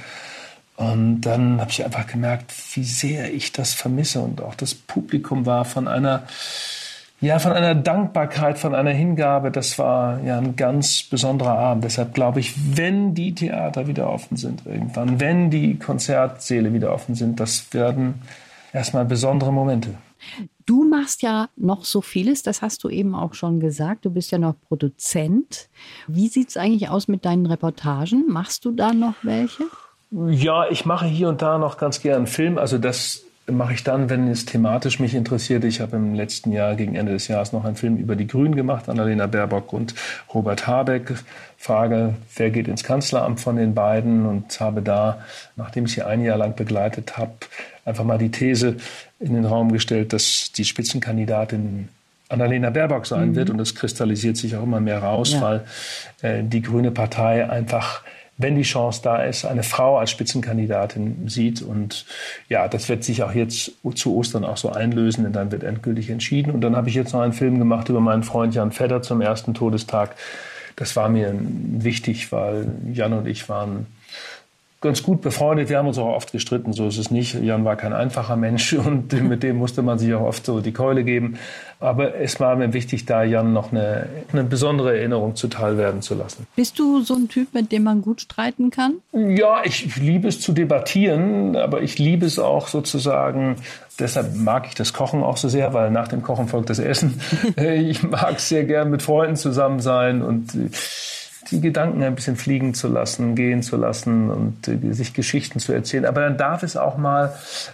Und 0.75 1.21
dann 1.21 1.61
habe 1.61 1.69
ich 1.69 1.85
einfach 1.85 2.07
gemerkt, 2.07 2.51
wie 2.73 2.83
sehr 2.83 3.31
ich 3.31 3.51
das 3.51 3.75
vermisse. 3.75 4.21
Und 4.21 4.41
auch 4.41 4.55
das 4.55 4.73
Publikum 4.73 5.45
war 5.45 5.65
von 5.65 5.87
einer 5.87 6.23
ja, 7.25 7.39
von 7.39 7.53
einer 7.53 7.73
Dankbarkeit, 7.73 8.59
von 8.59 8.75
einer 8.75 8.91
Hingabe. 8.91 9.49
Das 9.49 9.79
war 9.79 10.21
ja 10.21 10.37
ein 10.37 10.55
ganz 10.55 11.01
besonderer 11.01 11.57
Abend. 11.57 11.83
Deshalb 11.83 12.13
glaube 12.13 12.39
ich, 12.39 12.53
wenn 12.77 13.15
die 13.15 13.33
Theater 13.33 13.87
wieder 13.87 14.09
offen 14.09 14.37
sind 14.37 14.63
irgendwann, 14.65 15.19
wenn 15.19 15.49
die 15.49 15.79
Konzertsäle 15.79 16.71
wieder 16.71 16.93
offen 16.93 17.15
sind, 17.15 17.39
das 17.39 17.73
werden 17.73 18.21
erstmal 18.73 19.05
besondere 19.05 19.51
Momente. 19.51 19.95
Du 20.67 20.87
machst 20.87 21.23
ja 21.23 21.49
noch 21.55 21.83
so 21.83 22.01
vieles, 22.01 22.43
das 22.43 22.61
hast 22.61 22.83
du 22.83 22.89
eben 22.89 23.15
auch 23.15 23.33
schon 23.33 23.59
gesagt. 23.59 24.05
Du 24.05 24.11
bist 24.11 24.31
ja 24.31 24.37
noch 24.37 24.55
Produzent. 24.67 25.69
Wie 26.07 26.27
sieht 26.27 26.49
es 26.49 26.57
eigentlich 26.57 26.89
aus 26.89 27.07
mit 27.07 27.25
deinen 27.25 27.47
Reportagen? 27.47 28.25
Machst 28.27 28.65
du 28.65 28.71
da 28.71 28.93
noch 28.93 29.15
welche? 29.23 29.63
Ja, 30.11 30.69
ich 30.69 30.85
mache 30.85 31.07
hier 31.07 31.29
und 31.29 31.41
da 31.41 31.57
noch 31.57 31.77
ganz 31.77 32.01
gern 32.01 32.27
Film. 32.27 32.59
Also 32.59 32.77
das 32.77 33.24
mache 33.51 33.73
ich 33.73 33.83
dann, 33.83 34.09
wenn 34.09 34.27
es 34.27 34.45
thematisch 34.45 34.99
mich 34.99 35.13
interessiert. 35.13 35.63
Ich 35.63 35.79
habe 35.79 35.97
im 35.97 36.15
letzten 36.15 36.51
Jahr, 36.51 36.75
gegen 36.75 36.95
Ende 36.95 37.13
des 37.13 37.27
Jahres, 37.27 37.53
noch 37.53 37.63
einen 37.63 37.75
Film 37.75 37.97
über 37.97 38.15
die 38.15 38.27
Grünen 38.27 38.55
gemacht, 38.55 38.89
Annalena 38.89 39.27
Baerbock 39.27 39.71
und 39.73 39.93
Robert 40.33 40.67
Habeck. 40.67 41.13
Frage, 41.57 42.15
wer 42.35 42.49
geht 42.49 42.67
ins 42.67 42.83
Kanzleramt 42.83 43.39
von 43.39 43.55
den 43.55 43.75
beiden? 43.75 44.25
Und 44.25 44.59
habe 44.59 44.81
da, 44.81 45.23
nachdem 45.55 45.85
ich 45.85 45.93
sie 45.93 46.01
ein 46.01 46.23
Jahr 46.23 46.37
lang 46.37 46.55
begleitet 46.55 47.17
habe, 47.17 47.33
einfach 47.85 48.03
mal 48.03 48.17
die 48.17 48.31
These 48.31 48.77
in 49.19 49.33
den 49.33 49.45
Raum 49.45 49.71
gestellt, 49.71 50.13
dass 50.13 50.51
die 50.51 50.65
Spitzenkandidatin 50.65 51.89
Annalena 52.29 52.71
Baerbock 52.71 53.05
sein 53.05 53.29
mhm. 53.29 53.35
wird. 53.35 53.49
Und 53.51 53.59
das 53.59 53.75
kristallisiert 53.75 54.37
sich 54.37 54.55
auch 54.55 54.63
immer 54.63 54.79
mehr 54.79 54.99
raus, 55.03 55.33
ja. 55.33 55.41
weil 55.41 55.65
äh, 56.21 56.43
die 56.43 56.61
Grüne 56.61 56.91
Partei 56.91 57.47
einfach 57.47 58.01
wenn 58.37 58.55
die 58.55 58.63
Chance 58.63 59.01
da 59.03 59.23
ist, 59.23 59.45
eine 59.45 59.63
Frau 59.63 59.97
als 59.97 60.11
Spitzenkandidatin 60.11 61.27
sieht. 61.29 61.61
Und 61.61 62.05
ja, 62.49 62.67
das 62.67 62.89
wird 62.89 63.03
sich 63.03 63.23
auch 63.23 63.33
jetzt 63.33 63.71
zu 63.95 64.15
Ostern 64.15 64.43
auch 64.43 64.57
so 64.57 64.71
einlösen, 64.71 65.23
denn 65.23 65.33
dann 65.33 65.51
wird 65.51 65.63
endgültig 65.63 66.09
entschieden. 66.09 66.51
Und 66.51 66.61
dann 66.61 66.75
habe 66.75 66.89
ich 66.89 66.95
jetzt 66.95 67.13
noch 67.13 67.21
einen 67.21 67.33
Film 67.33 67.59
gemacht 67.59 67.87
über 67.89 68.01
meinen 68.01 68.23
Freund 68.23 68.53
Jan 68.53 68.71
Fedder 68.71 69.01
zum 69.01 69.21
ersten 69.21 69.53
Todestag. 69.53 70.15
Das 70.75 70.95
war 70.97 71.07
mir 71.07 71.33
wichtig, 71.39 72.31
weil 72.33 72.67
Jan 72.91 73.13
und 73.13 73.27
ich 73.27 73.47
waren 73.47 73.87
ganz 74.85 75.03
gut 75.03 75.21
befreundet. 75.21 75.67
Wir 75.67 75.79
haben 75.79 75.87
uns 75.87 75.97
auch 75.97 76.15
oft 76.15 76.31
gestritten, 76.31 76.71
so 76.71 76.87
ist 76.87 76.97
es 76.97 77.11
nicht. 77.11 77.33
Jan 77.33 77.65
war 77.65 77.75
kein 77.75 77.91
einfacher 77.91 78.35
Mensch 78.35 78.73
und 78.85 79.11
mit 79.11 79.43
dem 79.43 79.57
musste 79.57 79.81
man 79.81 79.99
sich 79.99 80.13
auch 80.13 80.21
oft 80.21 80.45
so 80.45 80.61
die 80.61 80.71
Keule 80.71 81.03
geben. 81.03 81.37
Aber 81.79 82.15
es 82.15 82.39
war 82.39 82.55
mir 82.55 82.71
wichtig, 82.71 83.05
da 83.05 83.23
Jan 83.23 83.51
noch 83.51 83.71
eine, 83.71 84.07
eine 84.31 84.43
besondere 84.43 84.97
Erinnerung 84.97 85.35
zuteil 85.35 85.77
werden 85.77 86.01
zu 86.01 86.15
lassen. 86.15 86.47
Bist 86.55 86.79
du 86.79 87.01
so 87.01 87.15
ein 87.15 87.27
Typ, 87.27 87.53
mit 87.53 87.71
dem 87.71 87.83
man 87.83 88.01
gut 88.01 88.21
streiten 88.21 88.69
kann? 88.69 88.93
Ja, 89.11 89.61
ich 89.65 89.97
liebe 89.97 90.27
es 90.27 90.39
zu 90.39 90.53
debattieren, 90.53 91.55
aber 91.55 91.81
ich 91.81 91.99
liebe 91.99 92.25
es 92.25 92.39
auch 92.39 92.67
sozusagen 92.67 93.57
Deshalb 93.97 94.35
mag 94.35 94.67
ich 94.67 94.75
das 94.75 94.91
Kochen 94.91 95.23
auch 95.23 95.37
so 95.37 95.47
sehr, 95.47 95.73
weil 95.73 95.89
nach 95.89 96.09
dem 96.09 96.21
Kochen 96.21 96.49
folgt 96.49 96.69
das 96.69 96.79
Essen. 96.79 97.21
ich 97.55 98.03
mag 98.03 98.41
sehr 98.41 98.65
gern 98.65 98.89
mit 98.89 99.01
Freunden 99.01 99.37
zusammen 99.37 99.79
sein 99.79 100.21
und 100.21 100.51
die 101.51 101.61
Gedanken 101.61 102.03
ein 102.03 102.15
bisschen 102.15 102.35
fliegen 102.35 102.73
zu 102.73 102.87
lassen, 102.87 103.35
gehen 103.35 103.61
zu 103.61 103.77
lassen 103.77 104.29
und 104.29 104.67
äh, 104.67 104.93
sich 104.93 105.13
Geschichten 105.13 105.59
zu 105.59 105.73
erzählen. 105.73 106.05
Aber 106.05 106.21
dann 106.21 106.37
darf 106.37 106.63
es 106.63 106.77
auch 106.77 106.97
mal 106.97 107.33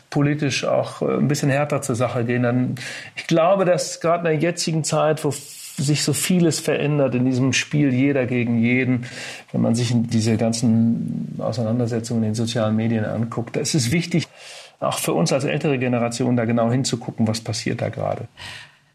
politisch 0.09 0.65
auch 0.65 1.01
äh, 1.01 1.17
ein 1.17 1.27
bisschen 1.27 1.49
härter 1.49 1.81
zur 1.81 1.95
Sache 1.95 2.25
gehen. 2.25 2.43
Dann, 2.43 2.75
ich 3.15 3.27
glaube, 3.27 3.65
dass 3.65 3.99
gerade 3.99 4.19
in 4.19 4.39
der 4.39 4.49
jetzigen 4.49 4.83
Zeit, 4.83 5.23
wo 5.23 5.31
sich 5.31 6.03
so 6.03 6.13
vieles 6.13 6.59
verändert 6.59 7.15
in 7.15 7.25
diesem 7.25 7.53
Spiel 7.53 7.93
jeder 7.93 8.25
gegen 8.25 8.59
jeden, 8.59 9.05
wenn 9.51 9.61
man 9.61 9.75
sich 9.75 9.93
diese 9.95 10.37
ganzen 10.37 11.35
Auseinandersetzungen 11.39 12.23
in 12.23 12.29
den 12.29 12.35
sozialen 12.35 12.75
Medien 12.75 13.05
anguckt, 13.05 13.55
da 13.55 13.61
ist 13.61 13.73
es 13.73 13.91
wichtig, 13.91 14.27
auch 14.79 14.97
für 14.97 15.13
uns 15.13 15.31
als 15.31 15.43
ältere 15.43 15.77
Generation 15.77 16.35
da 16.35 16.45
genau 16.45 16.71
hinzugucken, 16.71 17.27
was 17.27 17.41
passiert 17.41 17.81
da 17.81 17.89
gerade. 17.89 18.27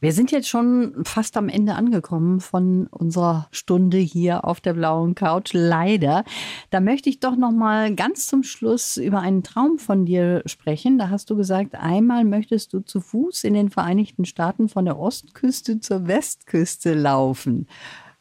Wir 0.00 0.12
sind 0.12 0.30
jetzt 0.30 0.48
schon 0.48 0.94
fast 1.04 1.37
am 1.37 1.48
Ende 1.48 1.74
angekommen 1.74 2.40
von 2.40 2.87
unserer 2.88 3.48
Stunde 3.50 3.96
hier 3.96 4.44
auf 4.44 4.61
der 4.61 4.74
blauen 4.74 5.14
Couch. 5.14 5.52
Leider. 5.52 6.24
Da 6.70 6.80
möchte 6.80 7.09
ich 7.09 7.20
doch 7.20 7.37
noch 7.37 7.52
mal 7.52 7.94
ganz 7.94 8.26
zum 8.26 8.42
Schluss 8.42 8.96
über 8.98 9.20
einen 9.20 9.42
Traum 9.42 9.78
von 9.78 10.04
dir 10.04 10.42
sprechen. 10.46 10.98
Da 10.98 11.09
hast 11.09 11.30
du 11.30 11.37
gesagt, 11.37 11.74
einmal 11.74 12.24
möchtest 12.24 12.72
du 12.72 12.80
zu 12.80 13.00
Fuß 13.00 13.44
in 13.44 13.54
den 13.54 13.70
Vereinigten 13.70 14.24
Staaten 14.24 14.68
von 14.68 14.85
der 14.85 14.98
Ostküste 14.98 15.80
zur 15.80 16.06
Westküste 16.06 16.94
laufen. 16.94 17.66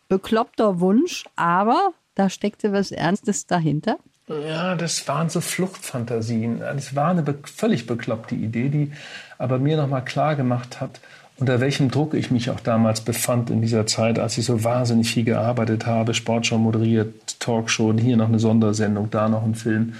Bekloppter 0.07 0.79
Wunsch, 0.79 1.25
aber 1.35 1.93
da 2.13 2.29
steckte 2.29 2.71
was 2.71 2.91
Ernstes 2.91 3.47
dahinter. 3.47 3.97
Ja, 4.27 4.75
das 4.75 5.07
waren 5.07 5.29
so 5.29 5.39
Fluchtfantasien. 5.39 6.61
Es 6.61 6.95
war 6.95 7.11
eine 7.11 7.23
völlig 7.43 7.85
bekloppte 7.85 8.33
Idee, 8.33 8.69
die 8.69 8.91
aber 9.37 9.59
mir 9.59 9.77
noch 9.77 9.87
mal 9.87 10.01
klar 10.01 10.35
gemacht 10.35 10.81
hat, 10.81 10.99
unter 11.37 11.59
welchem 11.59 11.91
Druck 11.91 12.13
ich 12.13 12.31
mich 12.31 12.49
auch 12.49 12.59
damals 12.59 13.01
befand 13.01 13.49
in 13.49 13.61
dieser 13.61 13.85
Zeit, 13.85 14.19
als 14.19 14.37
ich 14.37 14.45
so 14.45 14.63
wahnsinnig 14.63 15.11
viel 15.11 15.25
gearbeitet 15.25 15.85
habe, 15.85 16.13
Sportschau 16.13 16.57
moderiert, 16.57 17.39
Talkshow, 17.39 17.93
hier 17.93 18.17
noch 18.17 18.29
eine 18.29 18.39
Sondersendung, 18.39 19.09
da 19.11 19.27
noch 19.27 19.43
ein 19.43 19.55
Film. 19.55 19.95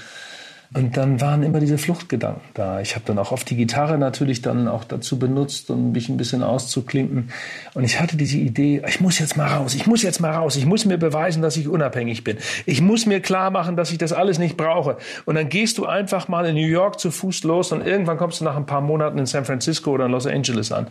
Und 0.76 0.98
dann 0.98 1.22
waren 1.22 1.42
immer 1.44 1.62
diese 1.62 1.78
Fluchtgedanken 1.78 2.42
da. 2.54 2.82
Ich 2.82 2.96
habe 2.96 3.06
dann 3.06 3.18
auch 3.18 3.32
oft 3.32 3.50
die 3.50 3.56
Gitarre 3.56 3.98
natürlich 3.98 4.42
dann 4.42 4.68
auch 4.68 4.84
dazu 4.84 5.18
benutzt, 5.18 5.70
um 5.70 5.94
mich 5.94 6.10
ein 6.10 6.18
bisschen 6.18 6.44
auszuklinken. 6.44 7.30
Und 7.76 7.86
ich 7.86 8.02
hatte 8.02 8.18
diese 8.18 8.38
Idee, 8.38 8.82
ich 8.86 9.00
muss 9.00 9.18
jetzt 9.18 9.38
mal 9.38 9.48
raus, 9.48 9.74
ich 9.74 9.88
muss 9.88 10.04
jetzt 10.04 10.20
mal 10.20 10.34
raus, 10.34 10.58
ich 10.58 10.66
muss 10.66 10.84
mir 10.84 10.98
beweisen, 10.98 11.42
dass 11.42 11.56
ich 11.56 11.70
unabhängig 11.70 12.26
bin. 12.26 12.40
Ich 12.66 12.82
muss 12.82 13.06
mir 13.06 13.22
klar 13.22 13.52
machen, 13.52 13.78
dass 13.78 13.94
ich 13.94 14.00
das 14.00 14.12
alles 14.12 14.38
nicht 14.38 14.58
brauche. 14.58 14.98
Und 15.24 15.36
dann 15.36 15.48
gehst 15.48 15.78
du 15.78 15.86
einfach 15.86 16.28
mal 16.28 16.46
in 16.46 16.56
New 16.56 16.68
York 16.68 17.00
zu 17.00 17.10
Fuß 17.10 17.46
los 17.46 17.72
und 17.72 17.80
irgendwann 17.80 18.18
kommst 18.18 18.42
du 18.42 18.44
nach 18.44 18.58
ein 18.58 18.66
paar 18.66 18.82
Monaten 18.82 19.18
in 19.18 19.28
San 19.28 19.46
Francisco 19.46 19.92
oder 19.92 20.08
in 20.08 20.12
Los 20.12 20.28
Angeles 20.28 20.74
an. 20.74 20.88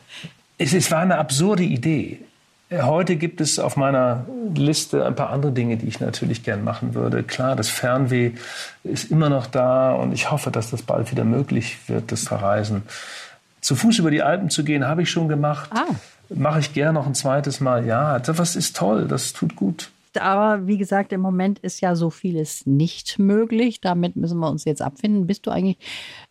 Es, 0.57 0.73
es 0.73 0.90
war 0.90 1.01
eine 1.01 1.18
absurde 1.18 1.62
Idee. 1.62 2.20
Heute 2.83 3.17
gibt 3.17 3.41
es 3.41 3.59
auf 3.59 3.77
meiner 3.77 4.27
Liste 4.55 5.05
ein 5.05 5.15
paar 5.15 5.31
andere 5.31 5.53
Dinge, 5.53 5.77
die 5.77 5.87
ich 5.87 6.01
natürlich 6.01 6.43
gern 6.43 6.65
machen 6.65 6.95
würde. 6.95 7.23
Klar, 7.23 7.57
das 7.57 7.69
Fernweh 7.69 8.33
ist 8.83 9.11
immer 9.11 9.29
noch 9.29 9.47
da 9.47 9.93
und 9.93 10.13
ich 10.13 10.31
hoffe, 10.31 10.51
dass 10.51 10.71
das 10.71 10.83
bald 10.83 11.11
wieder 11.11 11.25
möglich 11.25 11.79
wird, 11.89 12.13
das 12.13 12.25
Verreisen. 12.25 12.83
Zu 13.61 13.77
Fuß 13.77 13.99
über 13.99 14.11
die 14.11 14.23
Alpen 14.23 14.51
zu 14.51 14.65
gehen, 14.65 14.87
habe 14.87 15.03
ich 15.03 15.11
schon 15.11 15.29
gemacht. 15.29 15.71
Ah. 15.73 15.87
Mache 16.29 16.61
ich 16.61 16.73
gern 16.73 16.95
noch 16.95 17.07
ein 17.07 17.15
zweites 17.15 17.61
Mal. 17.61 17.87
Ja, 17.87 18.19
das 18.19 18.57
ist 18.57 18.77
toll, 18.77 19.07
das 19.09 19.33
tut 19.33 19.57
gut. 19.57 19.91
Aber 20.19 20.67
wie 20.67 20.79
gesagt, 20.79 21.13
im 21.13 21.21
Moment 21.21 21.59
ist 21.59 21.81
ja 21.81 21.97
so 21.97 22.11
vieles 22.11 22.67
nicht 22.67 23.19
möglich. 23.19 23.81
Damit 23.81 24.17
müssen 24.17 24.39
wir 24.39 24.49
uns 24.49 24.65
jetzt 24.65 24.83
abfinden. 24.83 25.27
Bist 25.27 25.47
du 25.47 25.51
eigentlich 25.51 25.79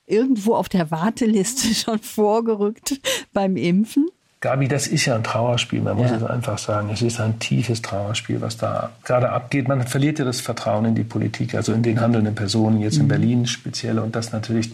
irgendwo 0.06 0.56
auf 0.56 0.70
der 0.70 0.92
Warteliste 0.92 1.74
schon 1.76 2.00
vorgerückt 2.00 3.00
beim 3.34 3.58
Impfen? 3.58 4.08
Gabi, 4.44 4.68
das 4.68 4.88
ist 4.88 5.06
ja 5.06 5.16
ein 5.16 5.24
Trauerspiel, 5.24 5.80
man 5.80 5.96
muss 5.96 6.10
ja. 6.10 6.18
es 6.18 6.24
einfach 6.24 6.58
sagen. 6.58 6.90
Es 6.92 7.02
ist 7.02 7.18
ein 7.22 7.40
tiefes 7.40 7.82
Trauerspiel, 7.82 8.42
was 8.42 8.58
da 8.58 8.90
gerade 9.06 9.30
abgeht. 9.30 9.70
Man 9.70 9.84
verliert 9.84 10.20
ja 10.20 10.26
das 10.26 10.42
Vertrauen 10.42 10.84
in 10.84 10.96
die 10.96 11.06
Politik, 11.06 11.56
also 11.56 11.72
in 11.72 11.82
den 11.82 12.02
handelnden 12.02 12.36
Personen, 12.36 12.82
jetzt 12.82 12.98
in 12.98 13.04
mhm. 13.04 13.08
Berlin 13.08 13.48
speziell. 13.48 14.00
Und 14.00 14.18
dass 14.18 14.34
natürlich 14.34 14.72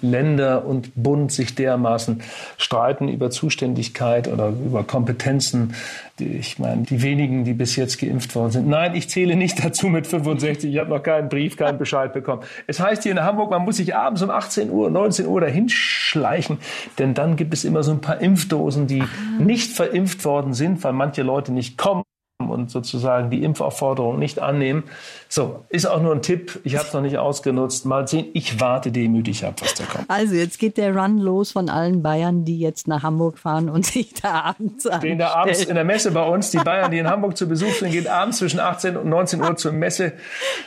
Länder 0.00 0.64
und 0.64 0.90
Bund 0.96 1.30
sich 1.30 1.54
dermaßen 1.54 2.20
streiten 2.58 3.06
über 3.06 3.30
Zuständigkeit 3.30 4.26
oder 4.26 4.48
über 4.48 4.82
Kompetenzen. 4.82 5.74
Ich 6.22 6.58
meine, 6.58 6.82
die 6.82 7.02
wenigen, 7.02 7.44
die 7.44 7.54
bis 7.54 7.76
jetzt 7.76 7.98
geimpft 7.98 8.34
worden 8.34 8.50
sind. 8.50 8.68
Nein, 8.68 8.94
ich 8.94 9.08
zähle 9.08 9.36
nicht 9.36 9.64
dazu 9.64 9.88
mit 9.88 10.06
65. 10.06 10.72
Ich 10.72 10.78
habe 10.78 10.90
noch 10.90 11.02
keinen 11.02 11.28
Brief, 11.28 11.56
keinen 11.56 11.78
Bescheid 11.78 12.12
bekommen. 12.12 12.42
Es 12.66 12.80
heißt 12.80 13.02
hier 13.02 13.12
in 13.12 13.22
Hamburg, 13.22 13.50
man 13.50 13.62
muss 13.62 13.76
sich 13.76 13.94
abends 13.94 14.22
um 14.22 14.30
18 14.30 14.70
Uhr, 14.70 14.90
19 14.90 15.26
Uhr 15.26 15.40
dahin 15.40 15.68
schleichen, 15.68 16.58
denn 16.98 17.14
dann 17.14 17.36
gibt 17.36 17.54
es 17.54 17.64
immer 17.64 17.82
so 17.82 17.92
ein 17.92 18.00
paar 18.00 18.20
Impfdosen, 18.20 18.86
die 18.86 19.02
nicht 19.38 19.72
verimpft 19.72 20.24
worden 20.24 20.54
sind, 20.54 20.82
weil 20.84 20.92
manche 20.92 21.22
Leute 21.22 21.52
nicht 21.52 21.78
kommen 21.78 22.02
und 22.50 22.70
sozusagen 22.70 23.30
die 23.30 23.42
Impfaufforderung 23.42 24.18
nicht 24.18 24.38
annehmen. 24.38 24.84
So, 25.28 25.64
ist 25.70 25.86
auch 25.86 26.02
nur 26.02 26.14
ein 26.14 26.20
Tipp. 26.20 26.60
Ich 26.64 26.76
habe 26.76 26.86
es 26.86 26.92
noch 26.92 27.00
nicht 27.00 27.16
ausgenutzt. 27.16 27.86
Mal 27.86 28.06
sehen, 28.06 28.26
ich 28.34 28.60
warte 28.60 28.92
demütig 28.92 29.46
ab, 29.46 29.54
was 29.62 29.74
da 29.74 29.84
kommt. 29.84 30.04
Also 30.08 30.34
jetzt 30.34 30.58
geht 30.58 30.76
der 30.76 30.94
Run 30.94 31.18
los 31.18 31.52
von 31.52 31.70
allen 31.70 32.02
Bayern, 32.02 32.44
die 32.44 32.58
jetzt 32.58 32.86
nach 32.86 33.02
Hamburg 33.02 33.38
fahren 33.38 33.70
und 33.70 33.86
sich 33.86 34.12
da 34.14 34.42
abends 34.42 34.88
Den 35.02 35.18
da 35.18 35.28
abends 35.34 35.64
in 35.64 35.74
der 35.74 35.84
Messe 35.84 36.10
bei 36.10 36.22
uns, 36.26 36.50
die 36.50 36.58
Bayern, 36.58 36.90
die 36.90 36.98
in 36.98 37.08
Hamburg 37.08 37.36
zu 37.36 37.48
Besuch 37.48 37.72
sind, 37.72 37.92
gehen 37.92 38.06
abends 38.06 38.38
zwischen 38.38 38.60
18 38.60 38.96
und 38.96 39.08
19 39.08 39.40
Uhr 39.40 39.56
zur 39.56 39.72
Messe. 39.72 40.12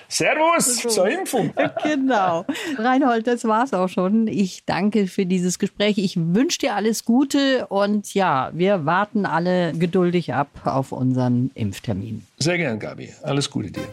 Servus 0.08 0.82
so. 0.82 0.90
zur 0.90 1.10
Impfung. 1.10 1.54
Genau. 1.84 2.46
Reinhold, 2.78 3.28
das 3.28 3.46
war's 3.46 3.74
auch 3.74 3.90
schon. 3.90 4.28
Ich 4.28 4.66
danke 4.66 5.08
für 5.08 5.26
dieses 5.26 5.60
Gespräch. 5.60 5.98
Ich 5.98 6.18
wünsche 6.18 6.60
dir 6.60 6.76
alles 6.76 7.06
Gute 7.06 7.68
und 7.68 8.14
ja, 8.14 8.50
wir 8.54 8.86
warten 8.86 9.26
alle 9.26 9.74
geduldig 9.74 10.34
ab 10.34 10.48
auf 10.64 10.92
unseren 10.92 11.52
Impfung. 11.54 11.65
Impftermin. 11.66 12.26
Sehr 12.38 12.58
gern, 12.58 12.80
Gabi. 12.80 13.10
Alles 13.24 13.50
Gute 13.50 13.72
dir. 13.72 13.88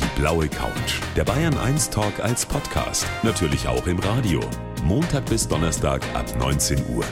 Die 0.00 0.20
blaue 0.20 0.48
Couch. 0.48 1.00
Der 1.14 1.24
Bayern 1.24 1.56
1 1.58 1.90
Talk 1.90 2.20
als 2.20 2.46
Podcast. 2.46 3.06
Natürlich 3.22 3.68
auch 3.68 3.86
im 3.86 3.98
Radio. 3.98 4.40
Montag 4.84 5.26
bis 5.26 5.46
Donnerstag 5.46 6.02
ab 6.14 6.26
19 6.38 6.78
Uhr. 6.94 7.04